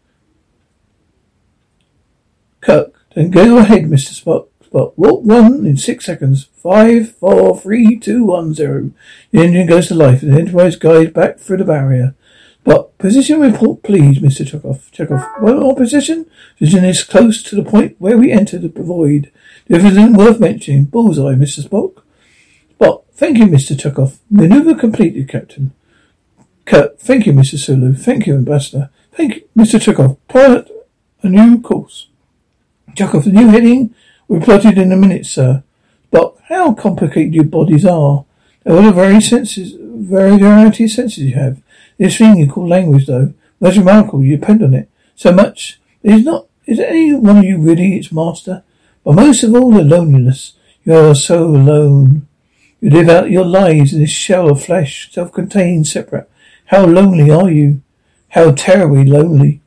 Kirk. 2.62 2.93
Then 3.15 3.32
go 3.32 3.58
ahead, 3.58 3.86
Mr. 3.86 4.13
Spock. 4.13 4.47
Spock. 4.69 4.93
Walk 4.95 5.23
one 5.23 5.65
in 5.65 5.78
six 5.78 6.06
seconds. 6.06 6.49
Five, 6.56 7.15
four, 7.15 7.60
three, 7.60 7.97
two, 7.99 8.25
one, 8.25 8.54
zero. 8.54 8.91
The 9.32 9.41
engine 9.41 9.67
goes 9.67 9.88
to 9.88 9.95
life 9.95 10.21
the 10.21 10.32
Enterprise 10.32 10.75
guides 10.75 11.12
back 11.12 11.39
through 11.39 11.58
the 11.58 11.65
barrier. 11.65 12.15
But 12.63 12.97
position 12.97 13.39
report, 13.39 13.84
please, 13.84 14.19
Mr. 14.19 14.43
Chekov. 14.43 14.89
Chekov. 14.91 15.41
Well, 15.41 15.65
our 15.65 15.75
position? 15.75 16.25
Position 16.58 16.84
is 16.86 17.04
close 17.04 17.43
to 17.43 17.56
the 17.56 17.63
point 17.63 17.95
where 17.99 18.17
we 18.17 18.32
entered 18.32 18.63
the 18.63 18.82
void. 18.82 19.32
The 19.67 19.78
isn't 19.78 20.13
worth 20.13 20.39
mentioning. 20.39 20.86
Bullseye, 20.86 21.36
Mr. 21.36 21.67
Spock. 21.67 22.01
But 22.78 23.06
Thank 23.15 23.38
you, 23.38 23.45
Mr. 23.45 23.78
Chekov. 23.78 24.19
Maneuver 24.30 24.75
completed, 24.75 25.30
Captain. 25.30 25.71
Kurt. 26.65 26.99
Thank 26.99 27.25
you, 27.25 27.32
Mr. 27.32 27.58
Sulu. 27.58 27.93
Thank 27.93 28.28
you, 28.28 28.36
Ambassador. 28.36 28.89
Thank 29.13 29.36
you, 29.36 29.41
Mr. 29.58 29.80
Chekov. 29.80 30.17
Pilot 30.28 30.69
a 31.23 31.30
new 31.30 31.62
course. 31.62 32.10
Chekov, 32.93 33.23
the 33.23 33.32
new 33.32 33.47
heading 33.47 33.95
be 34.30 34.40
plotted 34.40 34.78
in 34.78 34.92
a 34.92 34.98
minute, 34.98 35.26
sir. 35.26 35.64
But 36.12 36.36
how 36.48 36.74
complicated 36.74 37.34
your 37.34 37.46
bodies 37.46 37.86
are. 37.86 38.26
What 38.64 38.86
a 38.86 38.92
very 38.92 39.22
senses, 39.22 39.74
very 39.80 40.38
variety 40.38 40.86
of 40.86 40.92
senses 40.92 41.24
you 41.24 41.36
have. 41.36 41.62
This 41.98 42.18
thing 42.18 42.38
you 42.38 42.50
call 42.50 42.68
language, 42.68 43.06
though, 43.06 43.34
most 43.60 43.78
remarkable. 43.78 44.24
You 44.24 44.38
depend 44.38 44.64
on 44.64 44.74
it 44.74 44.90
so 45.16 45.32
much. 45.32 45.80
Is 46.04 46.24
not. 46.24 46.48
Is 46.66 46.80
any 46.80 47.14
one 47.14 47.38
of 47.38 47.44
you 47.44 47.60
really 47.60 47.96
its 47.96 48.12
master? 48.12 48.64
But 49.04 49.16
most 49.16 49.44
of 49.44 49.54
all, 49.54 49.72
the 49.72 49.84
loneliness. 49.84 50.54
You 50.84 50.96
are 50.96 51.16
so 51.16 51.46
alone. 51.46 52.28
You 52.82 52.90
live 52.90 53.10
out 53.10 53.32
your 53.32 53.46
lives 53.46 53.94
in 53.94 54.00
this 54.00 54.10
shell 54.10 54.50
of 54.50 54.64
flesh, 54.64 55.12
self-contained, 55.12 55.88
separate. 55.88 56.30
How 56.66 56.86
lonely 56.86 57.30
are 57.30 57.50
you? 57.50 57.82
How 58.30 58.52
terribly 58.52 59.06
lonely. 59.06 59.62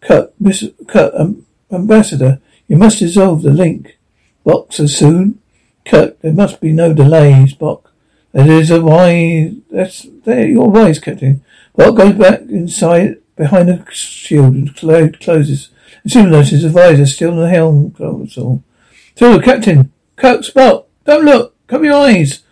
Cut, 0.00 0.34
Miss, 0.40 0.64
cut, 0.88 1.18
um, 1.20 1.46
Ambassador, 1.70 2.40
you 2.68 2.76
must 2.76 2.98
dissolve 2.98 3.42
the 3.42 3.52
link. 3.52 3.98
Spock, 4.44 4.78
as 4.80 4.96
soon? 4.96 5.40
Cut, 5.84 6.20
there 6.22 6.32
must 6.32 6.60
be 6.60 6.72
no 6.72 6.92
delays, 6.94 7.54
Spock. 7.54 7.84
That 8.32 8.48
is 8.48 8.70
a 8.70 8.80
wise. 8.80 9.54
That's 9.70 10.06
there. 10.24 10.46
You're 10.46 10.68
wise, 10.68 10.98
Captain. 10.98 11.44
Bob 11.76 11.96
goes 11.96 12.14
back 12.14 12.40
inside 12.42 13.18
behind 13.36 13.68
the 13.68 13.84
shield 13.90 14.54
and 14.54 14.74
closes. 15.20 15.70
And 16.02 16.12
soon 16.12 16.30
notices 16.30 16.62
the 16.62 16.68
visor 16.68 17.06
still 17.06 17.32
in 17.32 17.40
the 17.40 17.48
helm 17.48 17.92
console. 17.92 18.62
So, 19.16 19.38
Captain, 19.40 19.92
Kirk, 20.16 20.40
Spock, 20.40 20.86
don't 21.04 21.24
look. 21.24 21.54
Cover 21.66 21.84
your 21.84 21.94
eyes. 21.94 22.42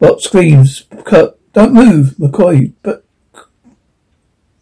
Spock 0.00 0.20
screams. 0.20 0.84
Kirk, 1.04 1.38
don't 1.52 1.72
move. 1.72 2.14
McCoy, 2.18 2.72
but 2.82 3.04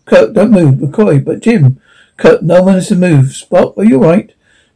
Kirk, 0.05 0.33
don't 0.35 0.51
move. 0.51 0.77
McCoy, 0.77 1.25
but 1.25 1.41
Jim. 1.41 1.81
Kirk, 2.17 2.43
no 2.43 2.63
one 2.63 2.77
is 2.77 2.89
to 2.89 2.97
move. 2.97 3.27
Spock, 3.27 3.77
are 3.77 3.85
you 3.85 3.99
right? 3.99 4.33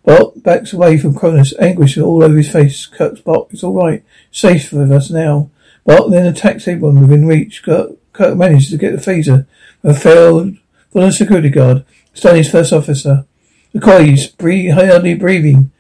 Spock 0.09 0.43
backs 0.43 0.73
away 0.73 0.97
from 0.97 1.15
Cronus, 1.15 1.53
anguish 1.59 1.99
all 1.99 2.25
over 2.25 2.37
his 2.37 2.51
face. 2.51 2.87
Kirk's 2.87 3.21
Spock, 3.21 3.53
it's 3.53 3.63
all 3.63 3.75
right. 3.75 4.03
Safe 4.31 4.73
with 4.73 4.91
us 4.91 5.11
now. 5.11 5.51
But 5.85 6.09
then 6.09 6.25
attacks 6.25 6.67
everyone 6.67 7.03
within 7.03 7.27
reach. 7.27 7.63
Kirk, 7.63 7.99
manages 8.19 8.71
to 8.71 8.79
get 8.79 8.93
the 8.93 9.11
phaser, 9.11 9.47
but 9.83 9.99
failed 9.99 10.57
Full 10.91 11.13
security 11.13 11.51
guard. 11.51 11.85
Stanley's 12.15 12.51
first 12.51 12.73
officer. 12.73 13.27
McCoy's 13.75 14.29
breathe, 14.29 14.73
hardly 14.73 15.13
breathing. 15.13 15.71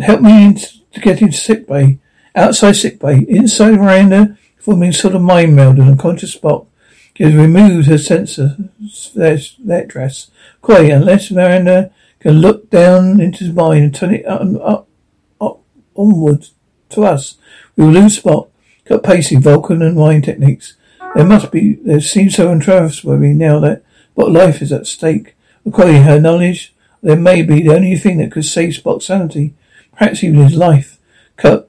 Help 0.00 0.22
me 0.22 0.54
to 0.54 1.00
get 1.00 1.20
into 1.20 1.36
sick 1.36 1.68
bay. 1.68 1.98
Outside 2.34 2.72
sick 2.72 2.98
bay. 2.98 3.26
Inside 3.28 3.76
veranda, 3.76 4.38
forming 4.58 4.92
sort 4.92 5.14
of 5.14 5.20
mind 5.20 5.54
meld 5.54 5.78
in 5.78 5.88
a 5.88 5.96
conscious 5.96 6.32
spot. 6.32 6.64
She 7.14 7.24
has 7.24 7.34
removed 7.34 7.88
her 7.88 7.98
sensor, 7.98 8.56
that 9.04 9.86
dress. 9.88 10.30
Quay, 10.66 10.90
unless 10.90 11.30
Miranda 11.30 11.90
look 12.32 12.70
down 12.70 13.20
into 13.20 13.44
his 13.44 13.54
mind 13.54 13.84
and 13.84 13.94
turn 13.94 14.14
it 14.14 14.26
up, 14.26 14.42
up, 14.60 14.88
up 15.40 15.60
onwards 15.94 16.52
to 16.90 17.04
us, 17.04 17.36
we 17.76 17.84
will 17.84 17.92
lose 17.92 18.18
spot. 18.18 18.48
Cut 18.84 19.02
pacing, 19.02 19.42
Vulcan 19.42 19.82
and 19.82 19.96
wine 19.96 20.22
techniques. 20.22 20.74
There 21.14 21.24
must 21.24 21.50
be, 21.50 21.74
there 21.74 22.00
seems 22.00 22.36
so 22.36 22.50
untrustworthy 22.50 23.32
now 23.32 23.58
that 23.60 23.82
what 24.14 24.30
life 24.30 24.62
is 24.62 24.72
at 24.72 24.86
stake. 24.86 25.34
According 25.64 25.96
to 25.96 26.02
her 26.02 26.20
knowledge, 26.20 26.74
there 27.02 27.16
may 27.16 27.42
be 27.42 27.62
the 27.62 27.74
only 27.74 27.96
thing 27.96 28.18
that 28.18 28.30
could 28.30 28.44
save 28.44 28.74
Spock's 28.74 29.06
sanity. 29.06 29.54
Perhaps 29.92 30.22
even 30.22 30.42
his 30.42 30.56
life. 30.56 30.98
Cut. 31.36 31.68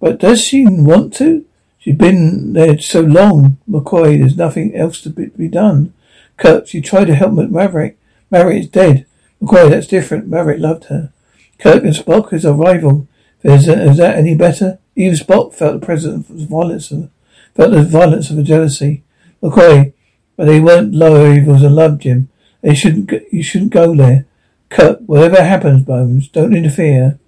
But 0.00 0.18
does 0.18 0.42
she 0.42 0.66
want 0.66 1.14
to? 1.14 1.44
She's 1.78 1.96
been 1.96 2.52
there 2.52 2.78
so 2.78 3.00
long, 3.00 3.58
McCoy, 3.68 4.18
there's 4.18 4.36
nothing 4.36 4.74
else 4.74 5.00
to 5.02 5.10
be 5.10 5.48
done. 5.48 5.92
Cut. 6.36 6.68
She 6.68 6.80
tried 6.80 7.06
to 7.06 7.14
help 7.14 7.32
Marvick. 7.32 7.96
Marvick 8.32 8.60
is 8.60 8.68
dead. 8.68 9.06
McCoy, 9.44 9.70
that's 9.70 9.86
different. 9.86 10.30
Marvick 10.30 10.58
loved 10.58 10.84
her. 10.84 11.12
Kirk 11.58 11.84
and 11.84 11.94
Spock 11.94 12.32
is 12.32 12.44
a 12.44 12.52
rival. 12.52 13.06
Is 13.42 13.66
that, 13.66 14.16
any 14.16 14.34
better? 14.34 14.78
Even 14.96 15.18
Spock 15.18 15.54
felt 15.54 15.80
the 15.80 15.86
presence 15.86 16.30
of 16.30 16.36
violence 16.48 16.90
of, 16.90 17.10
felt 17.54 17.72
the 17.72 17.82
violence 17.82 18.30
of 18.30 18.38
a 18.38 18.42
jealousy. 18.42 19.02
McCoy, 19.42 19.92
but 20.36 20.46
they 20.46 20.60
weren't 20.60 20.94
lower 20.94 21.32
evils 21.32 21.62
and 21.62 21.74
loved 21.74 22.04
him. 22.04 22.30
They 22.62 22.74
shouldn't. 22.74 23.10
You 23.30 23.42
shouldn't 23.42 23.72
go 23.72 23.94
there. 23.94 24.24
Kirk, 24.70 25.00
Whatever 25.04 25.42
happens, 25.42 25.82
Bones, 25.82 26.28
don't 26.28 26.56
interfere. 26.56 27.18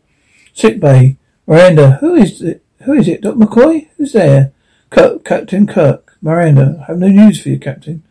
Sick 0.55 0.81
bay. 0.81 1.19
Miranda. 1.47 1.99
Who 2.01 2.15
is 2.15 2.41
it? 2.41 2.65
Who 2.85 2.95
is 2.95 3.09
it? 3.09 3.21
Dr. 3.21 3.37
McCoy? 3.37 3.89
Who's 3.99 4.13
there? 4.13 4.53
Cut. 4.89 5.25
Captain 5.25 5.67
Kirk. 5.67 6.17
Miranda. 6.23 6.79
I 6.81 6.85
have 6.87 6.99
no 6.99 7.09
news 7.09 7.43
for 7.43 7.51
you, 7.51 7.59
Captain. 7.59 8.03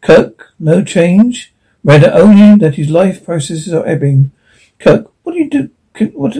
Kirk. 0.00 0.54
No 0.60 0.84
change. 0.84 1.52
Miranda. 1.82 2.14
Only 2.14 2.58
that 2.58 2.76
his 2.76 2.90
life 2.90 3.24
processes 3.24 3.72
are 3.72 3.86
ebbing. 3.86 4.30
Kirk. 4.78 5.10
What 5.22 5.32
do 5.32 5.38
you 5.38 5.50
do? 5.50 5.70
What? 6.12 6.36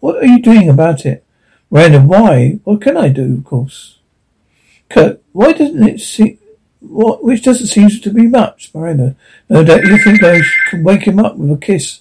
What 0.00 0.16
are 0.16 0.26
you 0.26 0.42
doing 0.42 0.68
about 0.68 1.06
it? 1.06 1.24
Random, 1.70 2.06
why? 2.06 2.60
What 2.64 2.82
can 2.82 2.96
I 2.96 3.08
do, 3.08 3.34
of 3.38 3.44
course? 3.44 3.98
Kirk, 4.88 5.20
why 5.32 5.52
doesn't 5.52 5.82
it 5.82 6.00
seem, 6.00 6.38
what, 6.80 7.24
which 7.24 7.42
doesn't 7.42 7.68
seem 7.68 7.88
to 7.88 8.12
be 8.12 8.26
much, 8.26 8.70
Miranda. 8.74 9.16
No 9.48 9.64
doubt 9.64 9.84
you 9.84 9.96
think 9.98 10.22
I 10.22 10.40
can 10.68 10.84
wake 10.84 11.02
him 11.02 11.18
up 11.18 11.36
with 11.36 11.50
a 11.50 11.56
kiss. 11.56 12.00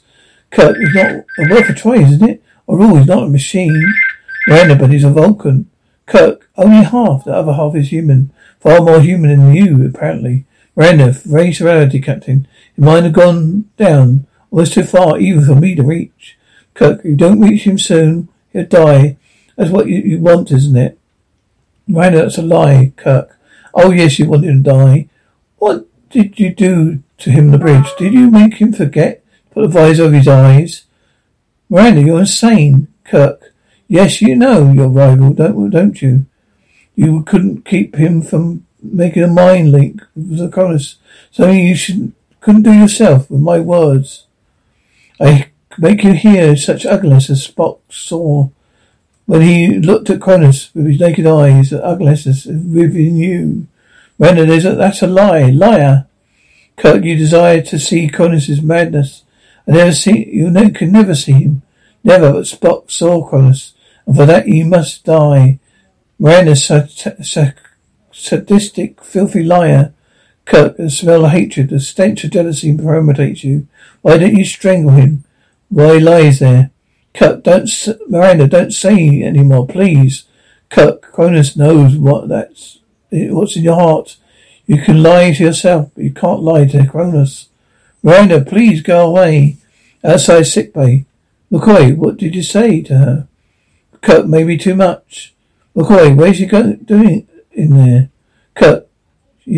Kirk, 0.52 0.78
he's 0.78 0.93
not 0.93 1.23
a 1.39 1.49
worth 1.49 1.69
a 1.69 1.73
try, 1.73 1.95
isn't 1.95 2.30
it? 2.30 2.43
Or 2.67 2.82
all, 2.82 2.97
he's 2.97 3.08
not 3.08 3.23
a 3.23 3.30
machine. 3.30 3.93
Miranda, 4.47 4.76
but 4.76 4.91
he's 4.91 5.04
a 5.04 5.10
Vulcan. 5.10 5.69
Kirk, 6.06 6.49
only 6.58 6.84
half, 6.84 7.23
the 7.23 7.34
other 7.34 7.54
half 7.54 7.76
is 7.76 7.91
human. 7.91 8.32
Far 8.60 8.82
more 8.82 8.99
human 8.99 9.30
than 9.30 9.56
you, 9.56 9.86
apparently. 9.88 10.45
Miranda, 10.76 11.15
raise 11.26 11.58
serenity, 11.58 12.02
Captain. 12.02 12.47
Your 12.78 12.86
mind 12.86 13.06
have 13.06 13.14
gone 13.14 13.70
down, 13.78 14.28
Was 14.50 14.72
too 14.72 14.84
far, 14.84 15.18
even 15.18 15.46
for 15.46 15.56
me 15.56 15.76
to 15.76 15.84
reach. 15.84 16.38
Kirk, 16.74 17.00
if 17.00 17.06
you 17.06 17.16
don't 17.16 17.42
reach 17.42 17.64
him 17.64 17.78
soon, 17.78 18.30
he'll 18.52 18.66
die. 18.66 19.18
That's 19.56 19.72
what 19.72 19.88
you, 19.88 20.00
you 20.00 20.20
want, 20.20 20.52
isn't 20.52 20.76
it? 20.76 20.98
Miranda, 21.88 22.24
that's 22.24 22.38
a 22.38 22.42
lie, 22.42 22.94
Kirk. 22.96 23.38
Oh, 23.74 23.92
yes, 23.92 24.20
you 24.20 24.28
want 24.28 24.46
him 24.46 24.64
to 24.64 24.70
die. 24.70 25.10
What 25.58 25.86
did 26.10 26.40
you 26.40 26.54
do 26.54 27.04
to 27.20 27.32
him 27.32 27.46
on 27.46 27.52
the 27.52 27.58
bridge? 27.58 27.88
Did 27.98 28.14
you 28.14 28.30
make 28.30 28.56
him 28.56 28.74
forget? 28.74 29.24
Put 29.52 29.62
the 29.62 29.68
visor 29.68 30.04
over 30.04 30.16
his 30.16 30.28
eyes? 30.28 30.86
Miranda, 31.70 32.02
you're 32.02 32.20
insane, 32.20 32.88
Kirk. 33.04 33.54
Yes, 33.88 34.22
you 34.22 34.36
know 34.36 34.72
your 34.72 34.88
rival, 34.88 35.34
don't, 35.34 35.70
don't 35.70 36.02
you? 36.02 36.26
You 36.96 37.24
couldn't 37.24 37.66
keep 37.66 37.96
him 37.96 38.22
from 38.22 38.66
making 38.82 39.24
a 39.24 39.28
mind 39.28 39.72
link 39.72 40.02
with 40.16 40.38
the 40.38 40.50
Kollos. 40.50 40.96
So 41.32 41.50
you 41.50 41.76
should, 41.76 42.14
couldn't 42.43 42.63
do 42.63 42.73
yourself 42.73 43.32
with 43.32 43.39
my 43.39 43.60
words. 43.60 44.25
I 45.19 45.49
make 45.77 46.03
you 46.03 46.12
hear 46.12 46.58
such 46.58 46.86
ugliness 46.86 47.29
as 47.29 47.47
Spock 47.47 47.79
saw 47.89 48.49
when 49.25 49.41
he 49.41 49.79
looked 49.79 50.10
at 50.10 50.19
Kollos 50.19 50.75
with 50.75 50.88
his 50.88 50.99
naked 50.99 51.25
eyes, 51.25 51.69
the 51.69 51.82
ugliness 51.84 52.45
within 52.45 53.15
you. 53.15 53.67
Miranda, 54.19 54.45
there's 54.45 54.65
a, 54.65 54.75
that's 54.75 55.01
a 55.01 55.08
lie. 55.08 55.49
Liar. 55.49 56.06
Kirk, 56.75 57.06
you 57.06 57.15
desire 57.15 57.62
to 57.62 57.79
see 57.79 58.10
Kollos's 58.10 58.62
madness. 58.62 59.23
I 59.65 59.71
never 59.71 59.93
see, 59.93 60.27
you 60.29 60.51
ne- 60.51 60.71
can 60.71 60.91
never 60.91 61.15
see 61.15 61.32
him. 61.32 61.62
Never, 62.03 62.34
but 62.34 62.43
Spock 62.43 62.91
saw 62.91 63.29
Kollos. 63.29 63.71
And 64.06 64.17
for 64.17 64.25
that 64.25 64.49
you 64.49 64.65
must 64.65 65.06
die. 65.06 65.60
Miranda, 66.19 66.58
sadistic, 68.12 69.01
filthy 69.01 69.43
liar. 69.43 69.93
Kirk, 70.45 70.77
the 70.77 70.89
smell 70.89 71.25
of 71.25 71.32
hatred, 71.32 71.69
the 71.69 71.79
stench 71.79 72.23
of 72.23 72.32
jealousy 72.32 72.75
permeates 72.75 73.43
you. 73.43 73.67
Why 74.01 74.17
don't 74.17 74.36
you 74.36 74.45
strangle 74.45 74.91
him? 74.91 75.23
Why 75.69 75.97
lies 75.97 76.39
there? 76.39 76.71
Kirk, 77.13 77.43
don't, 77.43 77.69
Miranda, 78.08 78.47
don't 78.47 78.71
say 78.71 79.23
any 79.23 79.43
more, 79.43 79.65
please. 79.65 80.25
Kirk, 80.69 81.13
Kollos 81.13 81.56
knows 81.56 81.95
what 81.95 82.27
that's, 82.27 82.79
what's 83.10 83.56
in 83.56 83.63
your 83.63 83.75
heart. 83.75 84.17
You 84.65 84.82
can 84.82 85.03
lie 85.03 85.34
to 85.34 85.43
yourself, 85.43 85.91
but 85.95 86.03
you 86.03 86.13
can't 86.13 86.41
lie 86.41 86.65
to 86.65 86.79
Kollos. 86.79 87.47
Miranda, 88.01 88.41
please 88.41 88.82
go 88.82 89.08
away. 89.08 89.58
Outside 90.03 90.43
sickbay. 90.43 91.06
McCoy, 91.51 91.95
what 91.95 92.17
did 92.17 92.36
you 92.36 92.43
say 92.43 92.82
to 92.82 92.97
her? 92.97 93.27
Kirk, 94.01 94.25
maybe 94.25 94.58
too 94.58 94.75
much. 94.75 95.34
McCoy, 95.75 96.15
where's 96.15 96.38
she 96.38 96.45
going, 96.45 96.77
doing 96.77 97.27
in 97.51 97.77
there? 97.77 98.10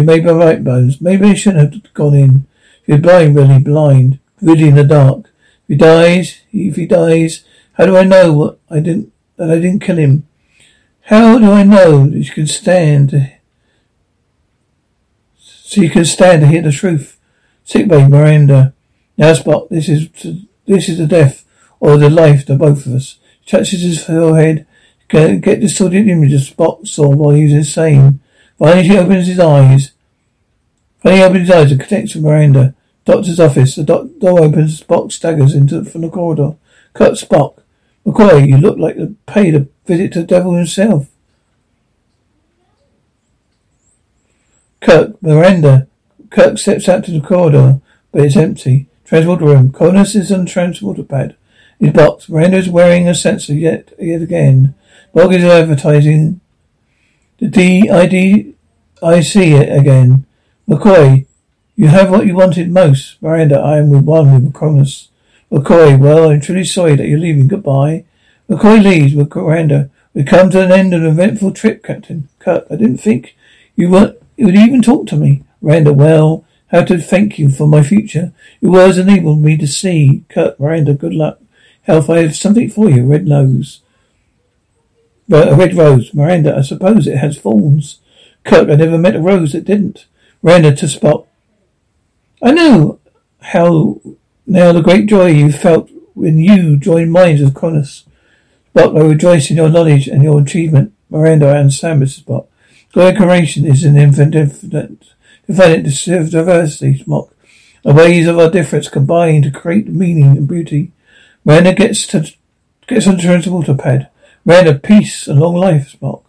May 0.06 0.20
be 0.20 0.30
right, 0.30 0.64
Bones. 0.64 1.02
Maybe 1.02 1.30
I 1.30 1.34
shouldn't 1.34 1.74
have 1.74 1.94
gone 1.94 2.14
in. 2.14 2.48
If 2.82 2.88
you're 2.88 2.98
blind, 3.00 3.36
really 3.36 3.60
blind, 3.60 4.20
really 4.42 4.68
in 4.68 4.76
the 4.76 4.84
dark. 4.84 5.32
If 5.68 5.68
he 5.68 5.76
dies, 5.76 6.42
if 6.52 6.76
he 6.76 6.86
dies, 6.86 7.44
how 7.74 7.86
do 7.88 7.98
I 7.98 8.04
know 8.04 8.32
what 8.32 8.60
I 8.70 8.80
didn't 8.80 9.12
that 9.38 9.50
I 9.50 9.56
didn't 9.56 9.82
kill 9.82 9.98
him? 9.98 10.28
How 11.02 11.40
do 11.40 11.52
I 11.52 11.64
know 11.64 12.08
that 12.08 12.18
you 12.18 12.32
can 12.32 12.48
stand 12.48 13.34
so 15.38 15.82
you 15.82 15.90
can 15.90 16.06
stand 16.06 16.42
to 16.42 16.48
hear 16.48 16.62
the 16.62 16.72
truth? 16.72 17.18
Sick 17.64 17.88
bay, 17.88 18.08
Miranda. 18.08 18.74
Now 19.18 19.34
Spock, 19.34 19.70
this 19.70 19.90
is 19.90 20.10
this 20.68 20.88
is 20.88 21.00
the 21.00 21.08
death 21.08 21.46
or 21.80 21.98
the 21.98 22.10
life 22.10 22.46
to 22.46 22.56
both 22.56 22.86
of 22.86 22.94
us. 22.94 23.18
He 23.42 23.50
touches 23.50 23.82
his 23.82 24.04
forehead, 24.04 24.68
get, 25.10 25.42
distorted 25.42 26.08
image 26.08 26.34
of 26.34 26.42
Spock 26.42 26.88
saw 26.88 27.10
while 27.10 27.36
he 27.36 27.46
was 27.46 27.54
insane. 27.54 28.20
Finally 28.58 28.88
he 28.88 28.98
opens 28.98 29.28
his 29.28 29.40
eyes. 29.40 29.92
He 31.14 31.22
opens 31.22 31.48
his 31.48 31.52
eyes 31.52 31.72
and 31.72 31.80
connects 31.80 32.16
with 32.16 32.24
Miranda. 32.24 32.74
Doctor's 33.06 33.40
office. 33.40 33.76
The 33.76 33.84
doc- 33.84 34.08
door 34.20 34.44
opens. 34.44 34.82
Spock 34.82 35.12
staggers 35.12 35.54
into 35.54 35.86
from 35.86 36.02
the 36.02 36.10
corridor. 36.10 36.56
Cut 36.94 37.14
Spock. 37.14 37.60
McCoy, 38.06 38.48
you 38.48 38.58
look 38.58 38.78
like 38.78 38.96
you 38.96 39.16
paid 39.26 39.56
a 39.56 39.68
visit 39.86 40.14
to 40.14 40.22
the 40.22 40.28
devil 40.28 40.54
himself. 40.54 41.08
Kirk, 44.82 45.22
Miranda. 45.22 45.88
Kirk 46.30 46.58
steps 46.58 46.90
out 46.90 47.04
to 47.06 47.12
the 47.12 47.26
corridor, 47.26 47.82
but 48.12 48.26
it's 48.26 48.36
empty. 48.36 48.88
Transporter 49.04 49.46
room. 49.46 49.72
Kollos 49.72 50.16
is 50.16 50.32
on 50.32 50.46
transporter 50.46 51.04
pad. 51.04 51.36
His 51.80 51.94
box. 51.94 52.30
Miranda 52.30 52.58
is 52.58 52.70
wearing 52.70 53.08
a 53.08 53.14
sensor 53.14 53.54
yet 53.54 53.94
yet 54.00 54.22
again. 54.22 54.74
Bog 55.14 55.34
is 55.34 55.44
advertising. 55.44 56.42
The 57.38 57.48
DID. 57.48 58.56
I 59.04 59.22
see 59.22 59.54
it 59.54 59.76
again. 59.76 60.26
McCoy, 60.68 61.28
you 61.76 61.88
have 61.88 62.10
what 62.10 62.26
you 62.26 62.36
wanted 62.36 62.72
most. 62.72 63.22
Miranda, 63.22 63.60
I 63.60 63.78
am 63.78 63.90
with 63.90 64.04
one 64.04 64.34
with 64.34 64.54
Kollos. 64.54 65.10
McCoy, 65.52 66.00
well, 66.00 66.32
I'm 66.32 66.42
truly 66.42 66.66
sorry 66.66 66.96
that 66.96 67.08
you're 67.08 67.20
leaving. 67.20 67.48
Goodbye. 67.48 68.06
McCoy 68.50 68.84
leaves 68.84 69.14
with 69.14 69.36
Miranda. 69.36 69.92
We 70.16 70.24
come 70.24 70.50
to 70.50 70.64
an 70.64 70.72
end 70.72 70.94
of 70.94 71.04
an 71.04 71.10
eventful 71.10 71.52
trip, 71.52 71.84
Captain. 71.84 72.30
Kirk, 72.40 72.66
I 72.72 72.78
didn't 72.78 72.98
think 72.98 73.36
you 73.76 73.90
would, 73.90 74.18
even 74.38 74.82
talk 74.82 75.06
to 75.08 75.16
me. 75.16 75.44
Miranda, 75.62 75.94
well, 75.94 76.46
how 76.68 76.84
to 76.86 76.98
thank 76.98 77.38
you 77.38 77.50
for 77.50 77.68
my 77.68 77.84
future. 77.84 78.34
Your 78.60 78.72
words 78.72 78.98
enabled 78.98 79.42
me 79.42 79.58
to 79.58 79.68
see. 79.68 80.24
Kirk, 80.30 80.60
Miranda, 80.60 80.96
good 80.96 81.14
luck. 81.14 81.40
Health, 81.84 82.10
I 82.10 82.24
have 82.24 82.36
something 82.36 82.72
for 82.72 82.90
you. 82.90 83.06
Red 83.06 83.28
nose. 83.28 83.82
A 85.32 85.56
red 85.56 85.76
rose. 85.76 86.14
Miranda, 86.14 86.58
I 86.58 86.62
suppose 86.62 87.06
it 87.06 87.18
has 87.18 87.38
thorns. 87.38 88.00
Kirk, 88.44 88.70
I 88.70 88.76
never 88.76 88.98
met 88.98 89.16
a 89.16 89.22
rose 89.22 89.52
that 89.52 89.66
didn't. 89.66 90.06
Miranda 90.46 90.76
to 90.76 90.86
Spock. 90.86 91.26
I 92.40 92.52
know 92.52 93.00
how 93.42 94.00
now 94.46 94.72
the 94.74 94.82
great 94.82 95.08
joy 95.08 95.30
you 95.30 95.52
felt 95.52 95.90
when 96.14 96.38
you 96.38 96.78
joined 96.78 97.12
minds 97.12 97.42
with 97.42 97.56
Kollos. 97.56 98.04
Spock, 98.76 98.96
I 98.96 99.08
rejoice 99.08 99.50
in 99.50 99.58
your 99.58 99.70
knowledge 99.70 100.08
and 100.08 100.22
your 100.22 100.40
achievement. 100.40 100.94
Miranda, 101.10 101.48
I 101.48 101.58
understand, 101.58 102.04
Mrs. 102.04 102.26
Spock. 102.26 102.46
Your 102.94 103.12
decoration 103.12 103.66
is 103.66 103.84
an 103.84 103.98
infinite, 103.98 104.64
infinite 105.50 106.30
diversity, 106.30 107.00
Spock. 107.00 107.32
The 107.84 107.96
ways 107.96 108.28
of 108.28 108.38
our 108.38 108.52
difference 108.52 108.88
combine 108.88 109.42
to 109.42 109.50
create 109.50 109.88
meaning 109.88 110.38
and 110.38 110.48
beauty. 110.48 110.92
Miranda 111.44 111.74
gets 111.74 112.06
to 112.10 112.32
gets 112.86 113.08
on 113.08 113.18
the 113.18 113.48
water. 113.50 114.10
Miranda, 114.46 114.78
peace 114.78 115.28
and 115.28 115.40
long 115.40 115.56
life, 115.56 115.98
Spock. 116.00 116.22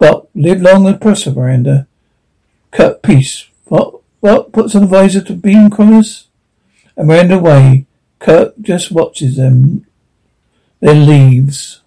But 0.00 0.26
live 0.34 0.62
long 0.62 0.86
and 0.86 0.98
prosper, 0.98 1.32
Miranda. 1.32 1.86
Cut 2.76 3.02
peace. 3.02 3.48
What? 3.68 4.00
What? 4.20 4.52
Puts 4.52 4.74
on 4.74 4.82
the 4.82 4.88
visor 4.88 5.22
to 5.22 5.32
beam 5.32 5.70
crumbers? 5.70 6.28
And 6.94 7.08
Miranda 7.08 7.38
away. 7.38 7.86
Kirk 8.18 8.52
just 8.60 8.92
watches 8.92 9.36
them, 9.36 9.86
then 10.80 11.06
leaves. 11.06 11.80